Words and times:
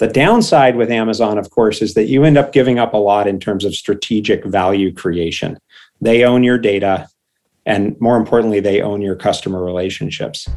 The 0.00 0.08
downside 0.08 0.76
with 0.76 0.90
Amazon, 0.90 1.36
of 1.36 1.50
course, 1.50 1.82
is 1.82 1.92
that 1.92 2.06
you 2.06 2.24
end 2.24 2.38
up 2.38 2.54
giving 2.54 2.78
up 2.78 2.94
a 2.94 2.96
lot 2.96 3.26
in 3.26 3.38
terms 3.38 3.66
of 3.66 3.74
strategic 3.74 4.46
value 4.46 4.94
creation. 4.94 5.58
They 6.00 6.24
own 6.24 6.42
your 6.42 6.56
data, 6.56 7.06
and 7.66 8.00
more 8.00 8.16
importantly, 8.16 8.60
they 8.60 8.80
own 8.80 9.02
your 9.02 9.14
customer 9.14 9.62
relationships. 9.62 10.48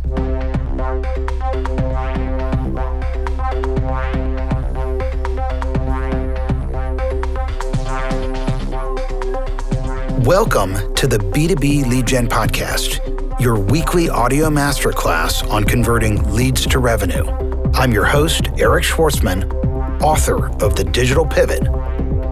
Welcome 10.22 10.76
to 10.96 11.06
the 11.06 11.18
B2B 11.34 11.90
Lead 11.90 12.08
Gen 12.08 12.30
Podcast, 12.30 13.42
your 13.42 13.60
weekly 13.60 14.08
audio 14.08 14.50
masterclass 14.50 15.46
on 15.52 15.66
converting 15.66 16.34
leads 16.34 16.66
to 16.68 16.80
revenue. 16.80 17.43
I'm 17.76 17.92
your 17.92 18.06
host, 18.06 18.50
Eric 18.60 18.84
Schwartzman, 18.84 19.52
author 20.00 20.50
of 20.64 20.76
The 20.76 20.84
Digital 20.84 21.26
Pivot. 21.26 21.64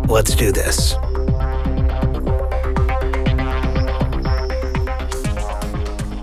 Let's 0.07 0.35
do 0.35 0.51
this. 0.51 0.93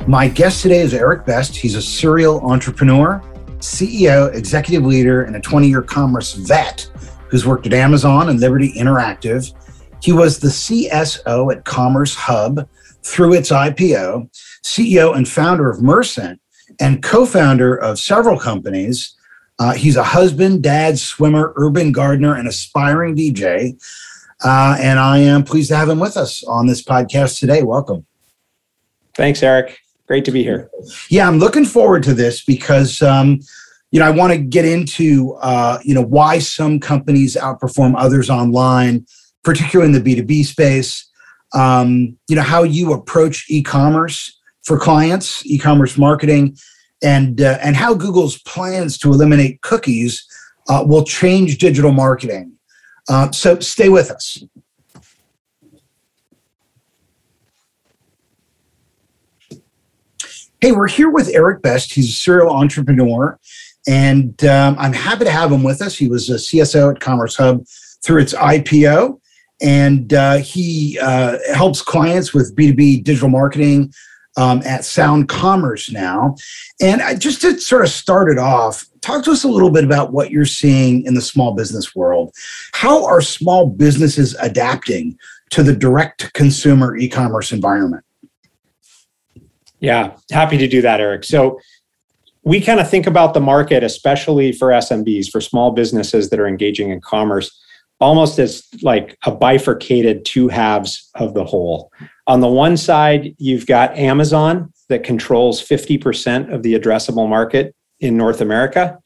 My 0.06 0.28
guest 0.28 0.62
today 0.62 0.78
is 0.78 0.94
Eric 0.94 1.26
Best. 1.26 1.56
He's 1.56 1.74
a 1.74 1.82
serial 1.82 2.40
entrepreneur, 2.48 3.20
CEO, 3.58 4.32
executive 4.32 4.86
leader, 4.86 5.24
and 5.24 5.34
a 5.34 5.40
20 5.40 5.68
year 5.68 5.82
commerce 5.82 6.34
vet 6.34 6.88
who's 7.28 7.44
worked 7.44 7.66
at 7.66 7.72
Amazon 7.72 8.28
and 8.28 8.38
Liberty 8.38 8.72
Interactive. 8.74 9.52
He 10.00 10.12
was 10.12 10.38
the 10.38 10.48
CSO 10.48 11.52
at 11.52 11.64
Commerce 11.64 12.14
Hub 12.14 12.68
through 13.02 13.34
its 13.34 13.50
IPO, 13.50 14.30
CEO 14.64 15.16
and 15.16 15.28
founder 15.28 15.68
of 15.68 15.82
Mercent, 15.82 16.40
and 16.80 17.02
co 17.02 17.26
founder 17.26 17.76
of 17.76 17.98
several 17.98 18.38
companies. 18.38 19.14
Uh, 19.58 19.74
he's 19.74 19.96
a 19.96 20.04
husband, 20.04 20.62
dad, 20.62 20.98
swimmer, 20.98 21.52
urban 21.56 21.90
gardener, 21.90 22.34
and 22.34 22.46
aspiring 22.46 23.16
DJ. 23.16 23.76
Uh, 24.44 24.76
and 24.80 25.00
I 25.00 25.18
am 25.18 25.42
pleased 25.42 25.70
to 25.70 25.76
have 25.76 25.88
him 25.88 25.98
with 25.98 26.16
us 26.16 26.44
on 26.44 26.66
this 26.66 26.82
podcast 26.82 27.40
today. 27.40 27.62
Welcome. 27.62 28.06
Thanks, 29.16 29.42
Eric. 29.42 29.80
Great 30.06 30.24
to 30.26 30.30
be 30.30 30.44
here. 30.44 30.70
Yeah, 31.10 31.26
I'm 31.26 31.38
looking 31.38 31.64
forward 31.64 32.04
to 32.04 32.14
this 32.14 32.44
because 32.44 33.02
um, 33.02 33.40
you 33.90 33.98
know 33.98 34.06
I 34.06 34.10
want 34.10 34.32
to 34.32 34.38
get 34.38 34.64
into 34.64 35.34
uh, 35.42 35.80
you 35.82 35.92
know 35.92 36.04
why 36.04 36.38
some 36.38 36.78
companies 36.78 37.36
outperform 37.36 37.94
others 37.96 38.30
online, 38.30 39.04
particularly 39.42 39.92
in 39.92 40.02
the 40.02 40.16
B2B 40.16 40.44
space. 40.44 41.10
Um, 41.52 42.16
you 42.28 42.36
know 42.36 42.42
how 42.42 42.62
you 42.62 42.92
approach 42.92 43.46
e-commerce 43.50 44.37
for 44.68 44.78
clients, 44.78 45.44
e-commerce 45.46 45.96
marketing, 45.96 46.54
and 47.02 47.40
uh, 47.40 47.58
and 47.62 47.74
how 47.74 47.94
Google's 47.94 48.38
plans 48.42 48.98
to 48.98 49.08
eliminate 49.08 49.62
cookies 49.62 50.26
uh, 50.68 50.84
will 50.86 51.04
change 51.04 51.56
digital 51.56 51.90
marketing. 51.90 52.52
Uh, 53.08 53.30
so 53.32 53.58
stay 53.60 53.88
with 53.88 54.10
us. 54.10 54.44
Hey, 60.60 60.72
we're 60.72 60.88
here 60.88 61.08
with 61.08 61.30
Eric 61.32 61.62
Best. 61.62 61.94
He's 61.94 62.10
a 62.10 62.12
serial 62.12 62.50
entrepreneur, 62.50 63.38
and 63.88 64.44
um, 64.44 64.76
I'm 64.78 64.92
happy 64.92 65.24
to 65.24 65.30
have 65.30 65.50
him 65.50 65.62
with 65.62 65.80
us. 65.80 65.96
He 65.96 66.08
was 66.08 66.28
a 66.28 66.34
CSO 66.34 66.94
at 66.94 67.00
Commerce 67.00 67.36
Hub 67.36 67.64
through 68.04 68.20
its 68.20 68.34
IPO, 68.34 69.18
and 69.62 70.12
uh, 70.12 70.36
he 70.38 70.98
uh, 71.00 71.38
helps 71.54 71.80
clients 71.80 72.34
with 72.34 72.54
B2B 72.54 73.02
digital 73.02 73.30
marketing 73.30 73.94
um, 74.38 74.62
at 74.64 74.84
Sound 74.84 75.28
Commerce 75.28 75.90
now. 75.90 76.36
And 76.80 77.20
just 77.20 77.42
to 77.42 77.60
sort 77.60 77.82
of 77.82 77.90
start 77.90 78.30
it 78.30 78.38
off, 78.38 78.86
talk 79.00 79.24
to 79.24 79.32
us 79.32 79.44
a 79.44 79.48
little 79.48 79.70
bit 79.70 79.84
about 79.84 80.12
what 80.12 80.30
you're 80.30 80.46
seeing 80.46 81.04
in 81.04 81.14
the 81.14 81.20
small 81.20 81.54
business 81.54 81.94
world. 81.94 82.32
How 82.72 83.04
are 83.04 83.20
small 83.20 83.66
businesses 83.66 84.36
adapting 84.40 85.18
to 85.50 85.62
the 85.62 85.74
direct 85.74 86.32
consumer 86.34 86.96
e 86.96 87.08
commerce 87.08 87.52
environment? 87.52 88.04
Yeah, 89.80 90.16
happy 90.30 90.56
to 90.58 90.68
do 90.68 90.82
that, 90.82 91.00
Eric. 91.00 91.24
So 91.24 91.58
we 92.44 92.60
kind 92.60 92.80
of 92.80 92.88
think 92.88 93.08
about 93.08 93.34
the 93.34 93.40
market, 93.40 93.82
especially 93.82 94.52
for 94.52 94.68
SMBs, 94.68 95.30
for 95.30 95.40
small 95.40 95.72
businesses 95.72 96.30
that 96.30 96.38
are 96.38 96.46
engaging 96.46 96.90
in 96.90 97.00
commerce, 97.00 97.50
almost 98.00 98.38
as 98.38 98.66
like 98.82 99.18
a 99.26 99.32
bifurcated 99.32 100.24
two 100.24 100.48
halves 100.48 101.10
of 101.16 101.34
the 101.34 101.44
whole. 101.44 101.90
On 102.28 102.40
the 102.40 102.48
one 102.48 102.76
side, 102.76 103.34
you've 103.38 103.66
got 103.66 103.96
Amazon 103.96 104.70
that 104.90 105.02
controls 105.02 105.66
50% 105.66 106.52
of 106.52 106.62
the 106.62 106.74
addressable 106.74 107.28
market 107.28 107.74
in 108.00 108.18
North 108.18 108.42
America. 108.42 108.98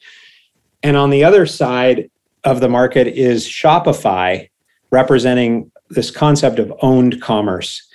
And 0.82 0.96
on 0.96 1.10
the 1.10 1.22
other 1.22 1.46
side 1.46 2.10
of 2.42 2.60
the 2.60 2.68
market 2.68 3.06
is 3.06 3.46
Shopify, 3.46 4.50
representing 4.90 5.70
this 5.88 6.10
concept 6.10 6.58
of 6.58 6.72
owned 6.82 7.22
commerce 7.22 7.88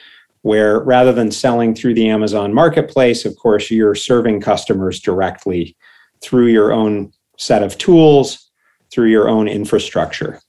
where 0.43 0.79
rather 0.79 1.11
than 1.11 1.29
selling 1.29 1.75
through 1.75 1.93
the 1.93 2.07
Amazon 2.07 2.53
marketplace, 2.53 3.25
of 3.25 3.35
course, 3.35 3.69
you're 3.69 3.95
serving 3.95 4.39
customers 4.39 5.01
directly 5.01 5.75
through 6.21 6.47
your 6.47 6.71
own 6.71 7.11
set 7.37 7.63
of 7.63 7.77
tools, 7.77 8.49
through 8.91 9.09
your 9.09 9.27
own 9.27 9.49
infrastructure. 9.49 10.39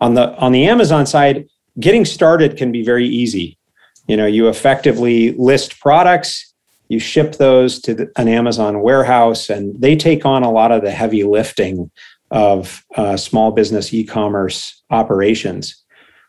On 0.00 0.14
the 0.14 0.36
on 0.36 0.52
the 0.52 0.68
Amazon 0.68 1.04
side, 1.04 1.46
getting 1.80 2.04
started 2.04 2.56
can 2.56 2.70
be 2.70 2.84
very 2.84 3.08
easy. 3.08 3.58
You 4.06 4.16
know, 4.16 4.26
you 4.26 4.48
effectively 4.48 5.32
list 5.32 5.80
products, 5.80 6.52
you 6.88 6.98
ship 6.98 7.36
those 7.36 7.80
to 7.80 7.94
the, 7.94 8.12
an 8.16 8.28
Amazon 8.28 8.82
warehouse, 8.82 9.48
and 9.48 9.80
they 9.80 9.96
take 9.96 10.26
on 10.26 10.42
a 10.42 10.50
lot 10.50 10.72
of 10.72 10.82
the 10.82 10.90
heavy 10.90 11.24
lifting 11.24 11.90
of 12.30 12.84
uh, 12.96 13.16
small 13.16 13.52
business 13.52 13.94
e-commerce 13.94 14.82
operations. 14.90 15.82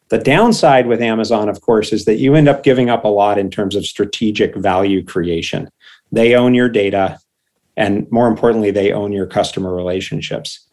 The 0.10 0.20
downside 0.20 0.88
with 0.88 1.02
Amazon, 1.02 1.50
of 1.50 1.62
course, 1.62 1.92
is 1.92 2.06
that 2.06 2.18
you 2.18 2.36
end 2.36 2.48
up 2.48 2.64
giving 2.64 2.90
up 2.90 3.04
a 3.04 3.10
lot 3.10 3.38
in 3.38 3.50
terms 3.50 3.76
of 3.76 3.86
strategic 3.86 4.56
value 4.56 5.04
creation. 5.04 5.68
They 6.12 6.36
own 6.36 6.54
your 6.54 6.70
data, 6.70 7.20
and 7.76 8.10
more 8.12 8.28
importantly, 8.28 8.72
they 8.72 8.92
own 8.92 9.12
your 9.12 9.26
customer 9.26 9.74
relationships. 9.74 10.66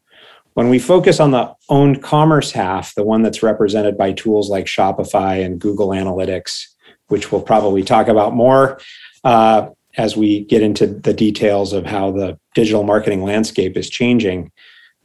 When 0.54 0.68
we 0.68 0.78
focus 0.78 1.18
on 1.18 1.30
the 1.30 1.54
owned 1.70 2.02
commerce 2.02 2.52
half, 2.52 2.94
the 2.94 3.04
one 3.04 3.22
that's 3.22 3.42
represented 3.42 3.96
by 3.96 4.12
tools 4.12 4.50
like 4.50 4.66
Shopify 4.66 5.42
and 5.42 5.58
Google 5.58 5.88
Analytics, 5.88 6.66
which 7.12 7.30
we'll 7.30 7.42
probably 7.42 7.84
talk 7.84 8.08
about 8.08 8.34
more 8.34 8.80
uh, 9.22 9.68
as 9.98 10.16
we 10.16 10.44
get 10.46 10.62
into 10.62 10.86
the 10.86 11.12
details 11.12 11.74
of 11.74 11.84
how 11.84 12.10
the 12.10 12.38
digital 12.54 12.82
marketing 12.82 13.22
landscape 13.22 13.76
is 13.76 13.88
changing. 13.88 14.50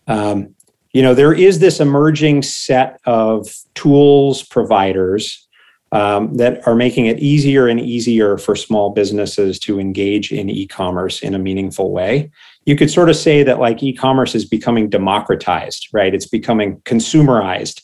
Um, 0.08 0.56
you 0.94 1.02
know 1.04 1.14
there 1.14 1.34
is 1.34 1.60
this 1.60 1.80
emerging 1.80 2.42
set 2.42 3.00
of 3.06 3.48
tools 3.76 4.42
providers 4.42 5.48
um, 5.92 6.34
that 6.36 6.66
are 6.66 6.76
making 6.76 7.06
it 7.06 7.20
easier 7.20 7.68
and 7.68 7.80
easier 7.80 8.38
for 8.38 8.56
small 8.56 8.90
businesses 8.90 9.60
to 9.60 9.80
engage 9.80 10.32
in 10.32 10.50
e-commerce 10.50 11.22
in 11.22 11.36
a 11.36 11.40
meaningful 11.40 11.92
way. 11.92 12.32
You 12.66 12.76
could 12.76 12.90
sort 12.90 13.10
of 13.10 13.16
say 13.16 13.44
that 13.44 13.60
like 13.60 13.84
e-commerce 13.84 14.34
is 14.34 14.46
becoming 14.46 14.90
democratized 14.90 15.90
right? 15.94 16.16
It's 16.16 16.26
becoming 16.26 16.78
consumerized 16.82 17.82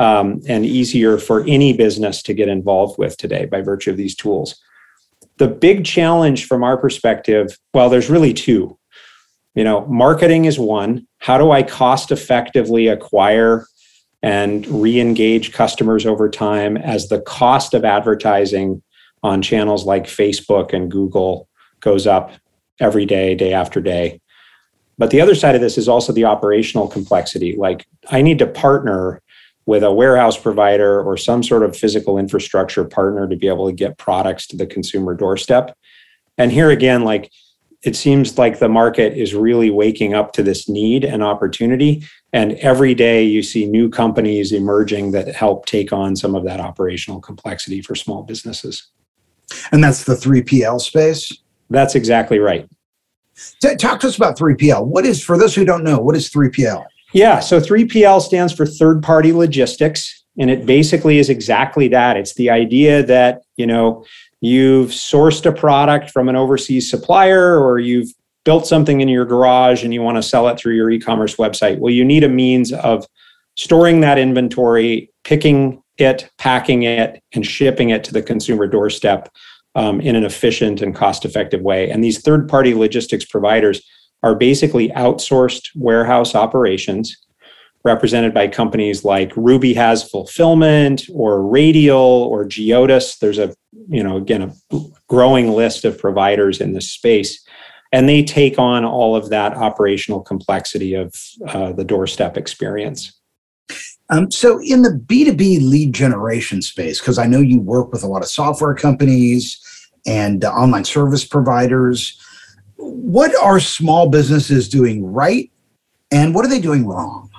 um, 0.00 0.40
and 0.48 0.64
easier 0.64 1.18
for 1.18 1.44
any 1.46 1.74
business 1.74 2.22
to 2.22 2.32
get 2.32 2.48
involved 2.48 2.98
with 2.98 3.18
today 3.18 3.44
by 3.44 3.60
virtue 3.60 3.90
of 3.90 3.98
these 3.98 4.16
tools. 4.16 4.58
The 5.36 5.46
big 5.46 5.84
challenge 5.84 6.46
from 6.46 6.64
our 6.64 6.76
perspective 6.76 7.56
well 7.74 7.88
there's 7.90 8.10
really 8.10 8.32
two. 8.32 8.76
You 9.54 9.62
know 9.64 9.86
marketing 9.86 10.46
is 10.46 10.58
one. 10.58 11.06
How 11.18 11.36
do 11.38 11.50
i 11.50 11.62
cost 11.62 12.10
effectively 12.10 12.88
acquire 12.88 13.66
and 14.22 14.66
re-engage 14.66 15.52
customers 15.52 16.04
over 16.06 16.28
time 16.28 16.76
as 16.76 17.08
the 17.08 17.20
cost 17.22 17.74
of 17.74 17.84
advertising 17.84 18.82
on 19.22 19.42
channels 19.42 19.86
like 19.86 20.04
facebook 20.04 20.72
and 20.72 20.90
google 20.90 21.48
goes 21.80 22.06
up 22.06 22.32
every 22.80 23.04
day 23.04 23.34
day 23.34 23.52
after 23.52 23.82
day? 23.82 24.20
But 24.96 25.10
the 25.10 25.20
other 25.20 25.34
side 25.34 25.54
of 25.54 25.60
this 25.60 25.78
is 25.78 25.88
also 25.88 26.12
the 26.12 26.24
operational 26.24 26.88
complexity. 26.88 27.54
Like 27.54 27.86
i 28.10 28.22
need 28.22 28.38
to 28.38 28.46
partner 28.46 29.20
with 29.70 29.84
a 29.84 29.92
warehouse 29.92 30.36
provider 30.36 31.00
or 31.00 31.16
some 31.16 31.42
sort 31.42 31.62
of 31.62 31.76
physical 31.76 32.18
infrastructure 32.18 32.84
partner 32.84 33.28
to 33.28 33.36
be 33.36 33.46
able 33.46 33.66
to 33.66 33.72
get 33.72 33.96
products 33.98 34.46
to 34.48 34.56
the 34.56 34.66
consumer 34.66 35.14
doorstep 35.14 35.76
and 36.38 36.50
here 36.50 36.70
again 36.70 37.02
like 37.04 37.30
it 37.82 37.96
seems 37.96 38.36
like 38.36 38.58
the 38.58 38.68
market 38.68 39.16
is 39.16 39.34
really 39.34 39.70
waking 39.70 40.12
up 40.12 40.32
to 40.32 40.42
this 40.42 40.68
need 40.68 41.04
and 41.04 41.22
opportunity. 41.22 42.04
And 42.32 42.52
every 42.54 42.94
day 42.94 43.24
you 43.24 43.42
see 43.42 43.64
new 43.64 43.88
companies 43.88 44.52
emerging 44.52 45.12
that 45.12 45.34
help 45.34 45.64
take 45.64 45.92
on 45.92 46.14
some 46.14 46.34
of 46.34 46.44
that 46.44 46.60
operational 46.60 47.20
complexity 47.20 47.80
for 47.80 47.94
small 47.94 48.22
businesses. 48.22 48.88
And 49.72 49.82
that's 49.82 50.04
the 50.04 50.14
3PL 50.14 50.80
space? 50.80 51.32
That's 51.70 51.94
exactly 51.94 52.38
right. 52.38 52.68
Talk 53.78 54.00
to 54.00 54.08
us 54.08 54.16
about 54.16 54.38
3PL. 54.38 54.86
What 54.86 55.06
is, 55.06 55.24
for 55.24 55.38
those 55.38 55.54
who 55.54 55.64
don't 55.64 55.82
know, 55.82 55.98
what 55.98 56.14
is 56.14 56.28
3PL? 56.30 56.84
Yeah, 57.12 57.40
so 57.40 57.60
3PL 57.60 58.20
stands 58.22 58.52
for 58.52 58.66
third 58.66 59.02
party 59.02 59.32
logistics. 59.32 60.20
And 60.38 60.50
it 60.50 60.64
basically 60.64 61.18
is 61.18 61.28
exactly 61.28 61.88
that. 61.88 62.16
It's 62.16 62.34
the 62.34 62.50
idea 62.50 63.02
that, 63.02 63.42
you 63.56 63.66
know, 63.66 64.04
you've 64.40 64.90
sourced 64.90 65.44
a 65.44 65.52
product 65.52 66.10
from 66.10 66.28
an 66.28 66.36
overseas 66.36 66.88
supplier 66.90 67.58
or 67.58 67.78
you've 67.78 68.10
built 68.44 68.66
something 68.66 69.00
in 69.00 69.08
your 69.08 69.26
garage 69.26 69.84
and 69.84 69.92
you 69.92 70.00
want 70.00 70.16
to 70.16 70.22
sell 70.22 70.48
it 70.48 70.58
through 70.58 70.74
your 70.74 70.90
e-commerce 70.90 71.36
website. 71.36 71.78
Well, 71.78 71.92
you 71.92 72.04
need 72.04 72.24
a 72.24 72.28
means 72.28 72.72
of 72.72 73.06
storing 73.56 74.00
that 74.00 74.18
inventory, 74.18 75.10
picking 75.24 75.82
it, 75.98 76.30
packing 76.38 76.84
it, 76.84 77.22
and 77.34 77.44
shipping 77.44 77.90
it 77.90 78.02
to 78.04 78.12
the 78.12 78.22
consumer 78.22 78.66
doorstep 78.66 79.28
um, 79.74 80.00
in 80.00 80.16
an 80.16 80.24
efficient 80.24 80.80
and 80.80 80.94
cost-effective 80.94 81.60
way. 81.60 81.90
And 81.90 82.02
these 82.02 82.22
third-party 82.22 82.72
logistics 82.74 83.26
providers 83.26 83.82
are 84.22 84.34
basically 84.34 84.88
outsourced 84.90 85.70
warehouse 85.74 86.34
operations 86.34 87.16
represented 87.84 88.34
by 88.34 88.46
companies 88.46 89.04
like 89.04 89.32
Ruby 89.36 89.72
has 89.74 90.08
fulfillment 90.08 91.08
or 91.12 91.46
Radial 91.46 91.96
or 91.96 92.44
Geodis. 92.44 93.18
There's 93.18 93.38
a, 93.38 93.54
you 93.88 94.02
know, 94.02 94.16
again, 94.16 94.42
a 94.72 94.80
growing 95.08 95.52
list 95.52 95.84
of 95.84 95.98
providers 95.98 96.60
in 96.60 96.74
this 96.74 96.90
space. 96.90 97.42
And 97.92 98.08
they 98.08 98.22
take 98.22 98.58
on 98.58 98.84
all 98.84 99.16
of 99.16 99.30
that 99.30 99.54
operational 99.54 100.20
complexity 100.20 100.94
of 100.94 101.14
uh, 101.48 101.72
the 101.72 101.84
doorstep 101.84 102.36
experience. 102.36 103.18
Um, 104.10 104.30
so, 104.30 104.60
in 104.62 104.82
the 104.82 104.90
B2B 104.90 105.68
lead 105.68 105.92
generation 105.92 106.62
space, 106.62 107.00
because 107.00 107.18
I 107.18 107.26
know 107.26 107.40
you 107.40 107.60
work 107.60 107.92
with 107.92 108.02
a 108.02 108.08
lot 108.08 108.22
of 108.22 108.28
software 108.28 108.74
companies 108.74 109.60
and 110.04 110.44
uh, 110.44 110.50
online 110.50 110.84
service 110.84 111.24
providers, 111.24 112.20
what 112.80 113.34
are 113.36 113.60
small 113.60 114.08
businesses 114.08 114.68
doing 114.68 115.04
right 115.04 115.50
and 116.10 116.34
what 116.34 116.44
are 116.44 116.48
they 116.48 116.60
doing 116.60 116.86
wrong? 116.86 117.30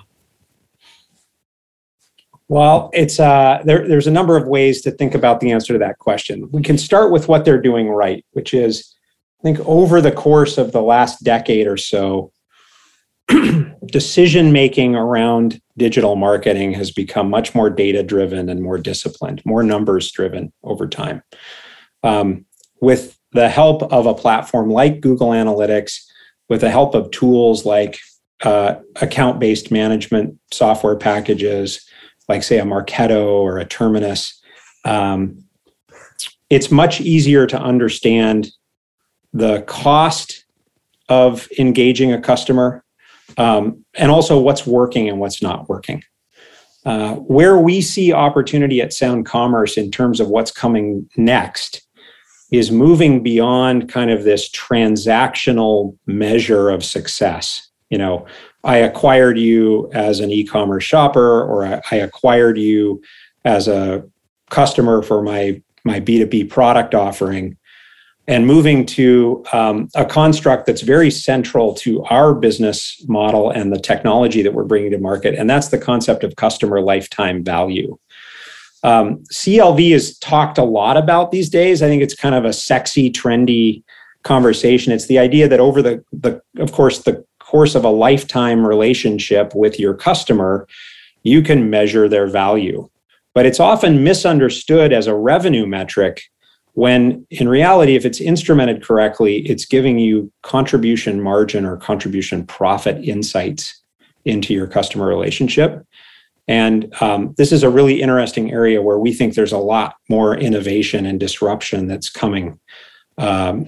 Well, 2.47 2.89
it's 2.93 3.19
uh, 3.19 3.61
there, 3.63 3.87
there's 3.87 4.07
a 4.07 4.11
number 4.11 4.35
of 4.35 4.45
ways 4.45 4.81
to 4.81 4.91
think 4.91 5.15
about 5.15 5.39
the 5.39 5.51
answer 5.51 5.71
to 5.71 5.79
that 5.79 5.99
question. 5.99 6.49
We 6.51 6.61
can 6.61 6.77
start 6.77 7.11
with 7.11 7.29
what 7.29 7.45
they're 7.45 7.61
doing 7.61 7.87
right, 7.87 8.25
which 8.31 8.53
is, 8.53 8.93
I 9.39 9.43
think, 9.43 9.59
over 9.61 10.01
the 10.01 10.11
course 10.11 10.57
of 10.57 10.73
the 10.73 10.81
last 10.81 11.23
decade 11.23 11.65
or 11.65 11.77
so, 11.77 12.33
decision 13.85 14.51
making 14.51 14.95
around 14.95 15.61
digital 15.77 16.17
marketing 16.17 16.73
has 16.73 16.91
become 16.91 17.29
much 17.29 17.55
more 17.55 17.69
data 17.69 18.03
driven 18.03 18.49
and 18.49 18.61
more 18.61 18.77
disciplined, 18.77 19.41
more 19.45 19.63
numbers 19.63 20.11
driven 20.11 20.51
over 20.63 20.87
time. 20.89 21.23
Um, 22.03 22.45
with 22.81 23.17
the 23.33 23.49
help 23.49 23.83
of 23.83 24.05
a 24.05 24.13
platform 24.13 24.69
like 24.69 25.01
Google 25.01 25.29
Analytics, 25.29 25.99
with 26.49 26.61
the 26.61 26.69
help 26.69 26.95
of 26.95 27.09
tools 27.11 27.65
like 27.65 27.99
uh, 28.43 28.75
account 29.01 29.39
based 29.39 29.71
management 29.71 30.37
software 30.51 30.95
packages, 30.95 31.85
like 32.27 32.43
say 32.43 32.59
a 32.59 32.63
Marketo 32.63 33.25
or 33.25 33.57
a 33.57 33.65
Terminus, 33.65 34.41
um, 34.83 35.43
it's 36.49 36.69
much 36.69 36.99
easier 36.99 37.47
to 37.47 37.57
understand 37.57 38.51
the 39.31 39.61
cost 39.61 40.45
of 41.07 41.47
engaging 41.57 42.11
a 42.11 42.19
customer 42.19 42.83
um, 43.37 43.85
and 43.93 44.11
also 44.11 44.39
what's 44.39 44.67
working 44.67 45.07
and 45.07 45.19
what's 45.19 45.41
not 45.41 45.69
working. 45.69 46.03
Uh, 46.83 47.13
where 47.15 47.57
we 47.57 47.79
see 47.79 48.11
opportunity 48.11 48.81
at 48.81 48.91
Sound 48.91 49.25
Commerce 49.25 49.77
in 49.77 49.91
terms 49.91 50.19
of 50.19 50.29
what's 50.29 50.51
coming 50.51 51.07
next 51.15 51.87
is 52.51 52.69
moving 52.69 53.23
beyond 53.23 53.89
kind 53.89 54.11
of 54.11 54.23
this 54.23 54.49
transactional 54.49 55.97
measure 56.05 56.69
of 56.69 56.83
success. 56.83 57.69
You 57.89 57.97
know, 57.97 58.25
I 58.63 58.77
acquired 58.77 59.39
you 59.39 59.89
as 59.93 60.19
an 60.19 60.31
e-commerce 60.31 60.83
shopper, 60.83 61.43
or 61.43 61.65
I, 61.65 61.81
I 61.91 61.95
acquired 61.95 62.57
you 62.57 63.01
as 63.45 63.67
a 63.67 64.03
customer 64.49 65.01
for 65.01 65.21
my 65.21 65.61
my 65.83 65.99
B2B 65.99 66.47
product 66.49 66.93
offering, 66.93 67.57
and 68.27 68.45
moving 68.45 68.85
to 68.85 69.43
um, 69.51 69.89
a 69.95 70.05
construct 70.05 70.67
that's 70.67 70.81
very 70.81 71.09
central 71.09 71.73
to 71.73 72.03
our 72.03 72.35
business 72.35 73.03
model 73.07 73.49
and 73.49 73.73
the 73.73 73.79
technology 73.79 74.43
that 74.43 74.53
we're 74.53 74.63
bringing 74.63 74.91
to 74.91 74.99
market, 74.99 75.33
and 75.33 75.49
that's 75.49 75.69
the 75.69 75.79
concept 75.79 76.23
of 76.23 76.35
customer 76.35 76.81
lifetime 76.81 77.43
value. 77.43 77.97
Um, 78.83 79.23
CLV 79.31 79.91
is 79.91 80.17
talked 80.19 80.57
a 80.57 80.63
lot 80.63 80.97
about 80.97 81.31
these 81.31 81.49
days. 81.49 81.81
I 81.81 81.87
think 81.87 82.01
it's 82.01 82.15
kind 82.15 82.35
of 82.35 82.45
a 82.45 82.53
sexy, 82.53 83.11
trendy 83.11 83.83
conversation. 84.23 84.91
It's 84.91 85.07
the 85.07 85.19
idea 85.19 85.47
that 85.47 85.59
over 85.59 85.81
the, 85.81 86.03
the 86.11 86.41
of 86.57 86.71
course, 86.71 86.99
the 86.99 87.23
course 87.39 87.75
of 87.75 87.83
a 87.83 87.89
lifetime 87.89 88.65
relationship 88.65 89.53
with 89.53 89.79
your 89.79 89.93
customer, 89.93 90.67
you 91.23 91.41
can 91.41 91.69
measure 91.69 92.07
their 92.07 92.27
value. 92.27 92.89
But 93.33 93.45
it's 93.45 93.59
often 93.59 94.03
misunderstood 94.03 94.91
as 94.91 95.07
a 95.07 95.15
revenue 95.15 95.65
metric 95.65 96.21
when 96.73 97.25
in 97.29 97.49
reality, 97.49 97.95
if 97.95 98.05
it's 98.05 98.21
instrumented 98.21 98.81
correctly, 98.83 99.39
it's 99.39 99.65
giving 99.65 99.99
you 99.99 100.31
contribution 100.41 101.21
margin 101.21 101.65
or 101.65 101.77
contribution 101.77 102.45
profit 102.45 103.03
insights 103.03 103.81
into 104.23 104.53
your 104.53 104.67
customer 104.67 105.07
relationship. 105.07 105.85
And 106.51 106.93
um, 107.01 107.33
this 107.37 107.53
is 107.53 107.63
a 107.63 107.69
really 107.69 108.01
interesting 108.01 108.51
area 108.51 108.81
where 108.81 108.99
we 108.99 109.13
think 109.13 109.35
there's 109.35 109.53
a 109.53 109.57
lot 109.57 109.95
more 110.09 110.35
innovation 110.35 111.05
and 111.05 111.17
disruption 111.17 111.87
that's 111.87 112.09
coming 112.09 112.59
um, 113.17 113.67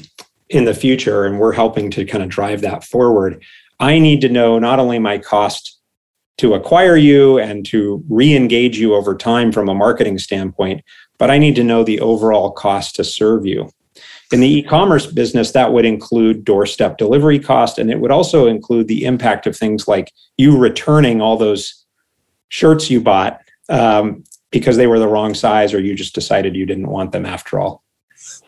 in 0.49 0.65
the 0.65 0.73
future. 0.73 1.23
And 1.23 1.39
we're 1.39 1.53
helping 1.53 1.89
to 1.91 2.03
kind 2.03 2.21
of 2.21 2.29
drive 2.29 2.59
that 2.59 2.83
forward. 2.83 3.41
I 3.79 3.99
need 3.99 4.19
to 4.19 4.27
know 4.27 4.59
not 4.59 4.79
only 4.79 4.99
my 4.99 5.17
cost 5.17 5.79
to 6.39 6.55
acquire 6.55 6.97
you 6.97 7.39
and 7.39 7.65
to 7.67 8.03
re 8.09 8.35
engage 8.35 8.77
you 8.77 8.95
over 8.95 9.15
time 9.15 9.53
from 9.53 9.69
a 9.69 9.73
marketing 9.73 10.17
standpoint, 10.17 10.83
but 11.17 11.31
I 11.31 11.37
need 11.37 11.55
to 11.55 11.63
know 11.63 11.85
the 11.85 12.01
overall 12.01 12.51
cost 12.51 12.97
to 12.97 13.05
serve 13.05 13.45
you. 13.45 13.69
In 14.33 14.41
the 14.41 14.57
e 14.57 14.61
commerce 14.61 15.05
business, 15.05 15.51
that 15.51 15.71
would 15.71 15.85
include 15.85 16.43
doorstep 16.43 16.97
delivery 16.97 17.39
cost, 17.39 17.77
and 17.77 17.89
it 17.89 18.01
would 18.01 18.11
also 18.11 18.47
include 18.47 18.89
the 18.89 19.05
impact 19.05 19.47
of 19.47 19.55
things 19.55 19.87
like 19.87 20.11
you 20.37 20.57
returning 20.57 21.21
all 21.21 21.37
those 21.37 21.82
shirts 22.53 22.87
you 22.87 23.01
bought 23.01 23.41
um, 23.69 24.23
because 24.51 24.77
they 24.77 24.85
were 24.85 24.99
the 24.99 25.07
wrong 25.07 25.33
size 25.33 25.73
or 25.73 25.79
you 25.79 25.95
just 25.95 26.13
decided 26.13 26.55
you 26.55 26.67
didn't 26.67 26.87
want 26.87 27.11
them 27.11 27.25
after 27.25 27.59
all. 27.59 27.83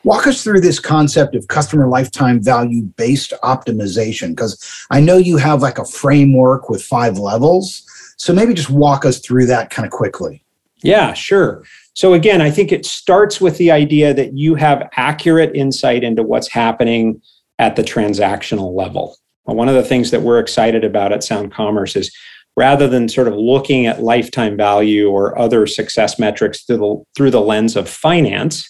Walk 0.04 0.28
us 0.28 0.44
through 0.44 0.62
this 0.62 0.80
concept 0.80 1.34
of 1.36 1.48
customer 1.48 1.88
lifetime 1.88 2.40
value 2.42 2.84
based 2.84 3.34
optimization, 3.42 4.30
because 4.30 4.86
I 4.92 5.00
know 5.00 5.18
you 5.18 5.38
have 5.38 5.63
like 5.63 5.80
a 5.80 5.86
framework 5.86 6.69
with 6.69 6.84
five 6.84 7.18
levels. 7.18 7.84
So 8.18 8.31
maybe 8.31 8.54
just 8.54 8.69
walk 8.69 9.06
us 9.06 9.18
through 9.19 9.48
that 9.48 9.72
kind 9.72 9.88
of 9.88 9.92
quickly. 9.92 10.46
Yeah, 10.84 11.13
sure. 11.13 11.63
So 11.96 12.13
again, 12.13 12.42
I 12.42 12.52
think 12.52 12.72
it 12.72 12.86
starts 12.86 13.42
with 13.42 13.57
the 13.57 13.72
idea 13.72 14.13
that 14.13 14.38
you 14.38 14.54
have 14.54 14.88
accurate 14.98 15.56
insight 15.56 16.04
into 16.04 16.22
what's 16.22 16.48
happening 16.48 17.22
at 17.57 17.75
the 17.75 17.84
transactional 17.84 18.75
level. 18.75 19.18
one 19.46 19.68
of 19.68 19.75
the 19.75 19.84
things 19.84 20.12
that 20.12 20.22
we're 20.22 20.40
excited 20.40 20.84
about 20.84 21.12
at 21.12 21.24
Sound 21.24 21.52
Commerce 21.52 21.95
is 21.95 22.16
rather 22.56 22.88
than 22.88 23.09
sort 23.09 23.28
of 23.28 23.35
looking 23.35 23.85
at 23.85 24.02
lifetime 24.02 24.56
value 24.56 25.09
or 25.09 25.38
other 25.38 25.68
success 25.68 26.18
metrics 26.18 26.64
through 26.64 26.78
the, 26.78 27.04
through 27.16 27.31
the 27.31 27.42
lens 27.42 27.76
of 27.76 27.90
finance, 27.90 28.69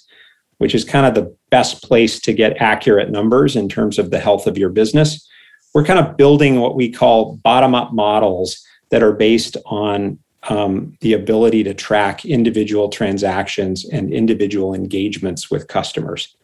which 0.57 0.73
is 0.73 0.83
kind 0.83 1.05
of 1.05 1.13
the 1.13 1.35
best 1.51 1.83
place 1.83 2.19
to 2.19 2.33
get 2.33 2.59
accurate 2.61 3.11
numbers 3.11 3.55
in 3.55 3.69
terms 3.69 3.99
of 3.99 4.09
the 4.09 4.19
health 4.19 4.47
of 4.47 4.57
your 4.57 4.69
business. 4.69 5.27
We're 5.73 5.83
kind 5.83 5.99
of 5.99 6.17
building 6.17 6.59
what 6.59 6.75
we 6.75 6.89
call 6.89 7.35
bottom 7.43 7.75
up 7.75 7.93
models 7.93 8.63
that 8.89 9.03
are 9.03 9.13
based 9.13 9.57
on 9.65 10.17
um, 10.49 10.97
the 11.01 11.13
ability 11.13 11.63
to 11.63 11.73
track 11.73 12.25
individual 12.25 12.89
transactions 12.89 13.83
and 13.89 14.11
individual 14.11 14.73
engagements 14.73 15.49
with 15.51 15.67
customers. 15.67 16.35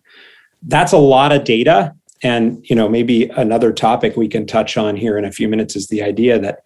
That's 0.64 0.92
a 0.92 0.98
lot 0.98 1.32
of 1.32 1.44
data. 1.44 1.96
And 2.24 2.64
you 2.70 2.76
know, 2.76 2.88
maybe 2.90 3.26
another 3.30 3.72
topic 3.72 4.16
we 4.16 4.28
can 4.28 4.46
touch 4.46 4.78
on 4.78 4.96
here 4.96 5.18
in 5.18 5.26
a 5.26 5.32
few 5.32 5.48
minutes 5.48 5.76
is 5.76 5.88
the 5.88 6.04
idea 6.04 6.40
that 6.40 6.60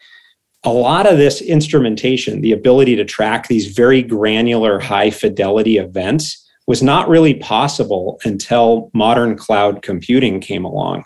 a 0.65 0.71
lot 0.71 1.05
of 1.05 1.17
this 1.17 1.41
instrumentation, 1.41 2.41
the 2.41 2.51
ability 2.51 2.95
to 2.95 3.05
track 3.05 3.47
these 3.47 3.67
very 3.67 4.01
granular, 4.01 4.79
high 4.79 5.11
fidelity 5.11 5.77
events, 5.77 6.43
was 6.67 6.81
not 6.81 7.07
really 7.07 7.35
possible 7.35 8.19
until 8.25 8.89
modern 8.93 9.37
cloud 9.37 9.83
computing 9.83 10.39
came 10.39 10.65
along. 10.65 11.05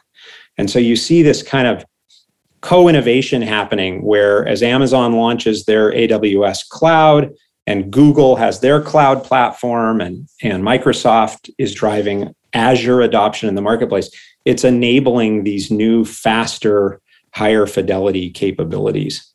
And 0.58 0.70
so 0.70 0.80
you 0.80 0.96
see 0.96 1.22
this 1.22 1.44
kind 1.44 1.68
of 1.68 1.86
co-innovation 2.62 3.42
happening 3.42 4.02
where 4.04 4.48
as 4.48 4.64
Amazon 4.64 5.14
launches 5.14 5.66
their 5.66 5.92
AWS 5.92 6.68
cloud 6.70 7.32
and 7.68 7.92
Google 7.92 8.38
has 8.38 8.62
their 8.62 8.82
cloud 8.82 9.24
platform 9.24 10.02
and, 10.02 10.28
and 10.42 10.64
Microsoft 10.64 11.50
is 11.58 11.74
driving 11.74 12.34
Azure 12.54 13.02
adoption 13.02 13.48
in 13.48 13.56
the 13.56 13.62
marketplace, 13.62 14.10
it's 14.46 14.64
enabling 14.64 15.44
these 15.44 15.70
new, 15.70 16.04
faster, 16.04 17.02
higher 17.34 17.66
fidelity 17.66 18.30
capabilities. 18.30 19.29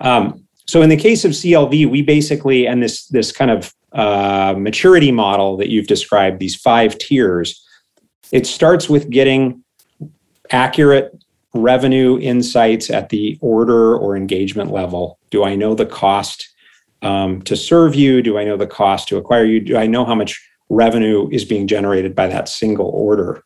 Um, 0.00 0.46
so 0.66 0.82
in 0.82 0.88
the 0.88 0.96
case 0.96 1.24
of 1.24 1.32
CLV, 1.32 1.90
we 1.90 2.02
basically, 2.02 2.66
and 2.66 2.82
this, 2.82 3.06
this 3.06 3.32
kind 3.32 3.50
of 3.50 3.74
uh, 3.92 4.54
maturity 4.56 5.10
model 5.10 5.56
that 5.56 5.68
you've 5.68 5.86
described, 5.86 6.38
these 6.38 6.56
five 6.56 6.96
tiers, 6.98 7.64
it 8.32 8.46
starts 8.46 8.88
with 8.88 9.10
getting 9.10 9.64
accurate 10.50 11.16
revenue 11.54 12.18
insights 12.20 12.90
at 12.90 13.08
the 13.08 13.36
order 13.40 13.96
or 13.96 14.16
engagement 14.16 14.70
level. 14.70 15.18
Do 15.30 15.44
I 15.44 15.56
know 15.56 15.74
the 15.74 15.86
cost 15.86 16.48
um, 17.02 17.42
to 17.42 17.56
serve 17.56 17.94
you? 17.94 18.22
Do 18.22 18.38
I 18.38 18.44
know 18.44 18.56
the 18.56 18.66
cost 18.66 19.08
to 19.08 19.16
acquire 19.16 19.44
you? 19.44 19.60
Do 19.60 19.76
I 19.76 19.86
know 19.86 20.04
how 20.04 20.14
much 20.14 20.40
revenue 20.68 21.28
is 21.32 21.44
being 21.44 21.66
generated 21.66 22.14
by 22.14 22.28
that 22.28 22.48
single 22.48 22.90
order? 22.90 23.42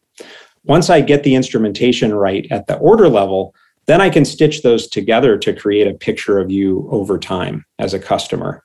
once 0.64 0.90
I 0.90 1.00
get 1.00 1.23
the 1.23 1.34
instrumentation 1.34 2.14
right 2.14 2.46
at 2.50 2.66
the 2.66 2.76
order 2.78 3.08
level, 3.08 3.54
then 3.86 4.00
I 4.00 4.10
can 4.10 4.24
stitch 4.24 4.62
those 4.62 4.86
together 4.86 5.36
to 5.38 5.52
create 5.52 5.86
a 5.86 5.94
picture 5.94 6.38
of 6.38 6.50
you 6.50 6.88
over 6.90 7.18
time 7.18 7.64
as 7.78 7.94
a 7.94 7.98
customer. 7.98 8.64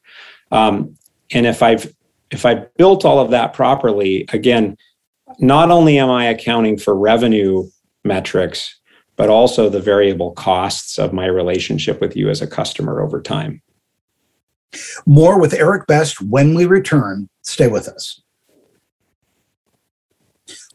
Um, 0.52 0.96
and 1.32 1.46
if 1.46 1.62
I've 1.62 1.94
if 2.32 2.46
I've 2.46 2.72
built 2.76 3.06
all 3.06 3.20
of 3.20 3.32
that 3.32 3.54
properly, 3.54 4.26
again, 4.32 4.78
not 5.40 5.72
only 5.72 5.98
am 5.98 6.10
I 6.10 6.26
accounting 6.26 6.78
for 6.78 6.96
revenue 6.96 7.68
metrics, 8.04 8.80
but 9.16 9.30
also 9.30 9.68
the 9.68 9.82
variable 9.82 10.32
costs 10.32 11.00
of 11.00 11.12
my 11.12 11.26
relationship 11.26 12.00
with 12.00 12.16
you 12.16 12.30
as 12.30 12.42
a 12.42 12.48
customer 12.48 13.02
over 13.02 13.22
time. 13.22 13.62
More 15.06 15.40
with 15.40 15.54
Eric 15.54 15.88
Best 15.88 16.22
when 16.22 16.54
we 16.54 16.66
return. 16.66 17.28
Stay 17.42 17.68
with 17.68 17.88
us. 17.88 18.22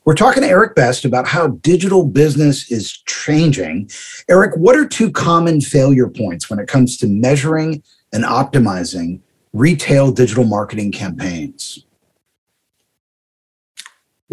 We're 0.05 0.15
talking 0.15 0.43
to 0.43 0.49
Eric 0.49 0.75
Best 0.75 1.07
about 1.07 1.27
how 1.27 1.49
digital 1.49 2.05
business 2.05 2.71
is 2.71 2.93
changing. 3.07 3.89
Eric, 4.29 4.55
what 4.57 4.77
are 4.77 4.87
two 4.87 5.11
common 5.11 5.63
failure 5.63 6.09
points 6.09 6.51
when 6.51 6.59
it 6.59 6.69
comes 6.69 6.99
to 6.99 7.07
measuring 7.07 7.83
and 8.13 8.23
optimizing 8.25 9.21
retail 9.55 10.13
digital 10.13 10.45
marketing 10.45 10.93
campaigns? 10.93 11.87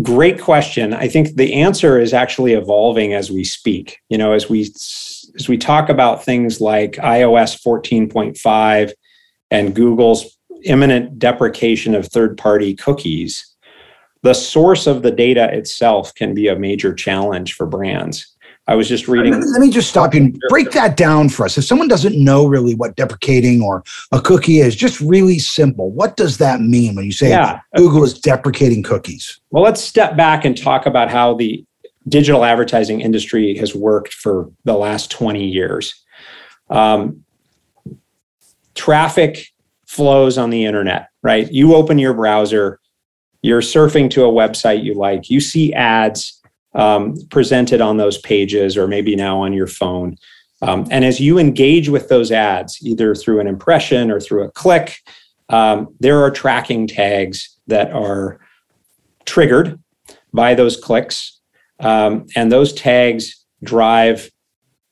Great 0.01 0.41
question. 0.41 0.93
I 0.93 1.07
think 1.07 1.35
the 1.35 1.53
answer 1.53 1.99
is 1.99 2.13
actually 2.13 2.53
evolving 2.53 3.13
as 3.13 3.31
we 3.31 3.45
speak. 3.45 3.99
You 4.09 4.17
know, 4.17 4.33
as 4.33 4.49
we 4.49 4.61
as 4.61 5.47
we 5.47 5.57
talk 5.57 5.87
about 5.87 6.25
things 6.25 6.59
like 6.59 6.93
iOS 6.93 7.61
14.5 7.65 8.91
and 9.51 9.73
Google's 9.73 10.37
imminent 10.63 11.17
deprecation 11.17 11.95
of 11.95 12.07
third-party 12.07 12.75
cookies, 12.75 13.50
the 14.23 14.33
source 14.33 14.87
of 14.87 15.01
the 15.01 15.11
data 15.11 15.51
itself 15.53 16.13
can 16.13 16.33
be 16.33 16.47
a 16.47 16.55
major 16.55 16.93
challenge 16.93 17.53
for 17.53 17.65
brands. 17.65 18.27
I 18.67 18.75
was 18.75 18.87
just 18.87 19.07
reading. 19.07 19.33
Let 19.33 19.59
me 19.59 19.71
just 19.71 19.89
stop 19.89 20.13
you 20.13 20.21
and 20.21 20.39
break 20.49 20.71
that 20.71 20.95
down 20.95 21.29
for 21.29 21.45
us. 21.45 21.57
If 21.57 21.65
someone 21.65 21.87
doesn't 21.87 22.15
know 22.15 22.45
really 22.45 22.75
what 22.75 22.95
deprecating 22.95 23.61
or 23.61 23.83
a 24.11 24.21
cookie 24.21 24.59
is, 24.59 24.75
just 24.75 25.01
really 25.01 25.39
simple. 25.39 25.91
What 25.91 26.15
does 26.15 26.37
that 26.37 26.61
mean 26.61 26.95
when 26.95 27.05
you 27.05 27.11
say 27.11 27.29
yeah. 27.29 27.59
Google 27.75 28.03
is 28.03 28.17
deprecating 28.17 28.83
cookies? 28.83 29.41
Well, 29.49 29.63
let's 29.63 29.81
step 29.81 30.15
back 30.15 30.45
and 30.45 30.55
talk 30.55 30.85
about 30.85 31.09
how 31.09 31.33
the 31.33 31.65
digital 32.07 32.45
advertising 32.45 33.01
industry 33.01 33.57
has 33.57 33.75
worked 33.75 34.13
for 34.13 34.51
the 34.63 34.73
last 34.73 35.09
20 35.11 35.43
years. 35.43 35.95
Um, 36.69 37.23
traffic 38.75 39.47
flows 39.87 40.37
on 40.37 40.51
the 40.51 40.65
internet, 40.65 41.09
right? 41.23 41.51
You 41.51 41.75
open 41.75 41.99
your 41.99 42.13
browser, 42.13 42.79
you're 43.41 43.62
surfing 43.62 44.10
to 44.12 44.25
a 44.25 44.31
website 44.31 44.83
you 44.83 44.93
like, 44.93 45.29
you 45.29 45.39
see 45.39 45.74
ads 45.74 46.41
um, 46.74 47.15
presented 47.29 47.81
on 47.81 47.98
those 47.98 48.17
pages 48.19 48.77
or 48.77 48.88
maybe 48.88 49.15
now 49.15 49.41
on 49.41 49.53
your 49.53 49.67
phone. 49.67 50.15
Um, 50.62 50.88
and 50.91 51.03
as 51.03 51.19
you 51.19 51.39
engage 51.39 51.89
with 51.89 52.07
those 52.07 52.31
ads, 52.31 52.77
either 52.83 53.15
through 53.15 53.39
an 53.39 53.48
impression 53.48 54.12
or 54.12 54.19
through 54.19 54.43
a 54.43 54.51
click, 54.51 54.98
um, 55.50 55.93
there 56.00 56.21
are 56.24 56.31
tracking 56.31 56.88
tags 56.88 57.57
that 57.67 57.91
are 57.91 58.39
triggered 59.25 59.79
by 60.33 60.53
those 60.53 60.77
clicks. 60.77 61.39
Um, 61.79 62.27
and 62.36 62.51
those 62.51 62.74
tags 62.74 63.43
drive 63.63 64.29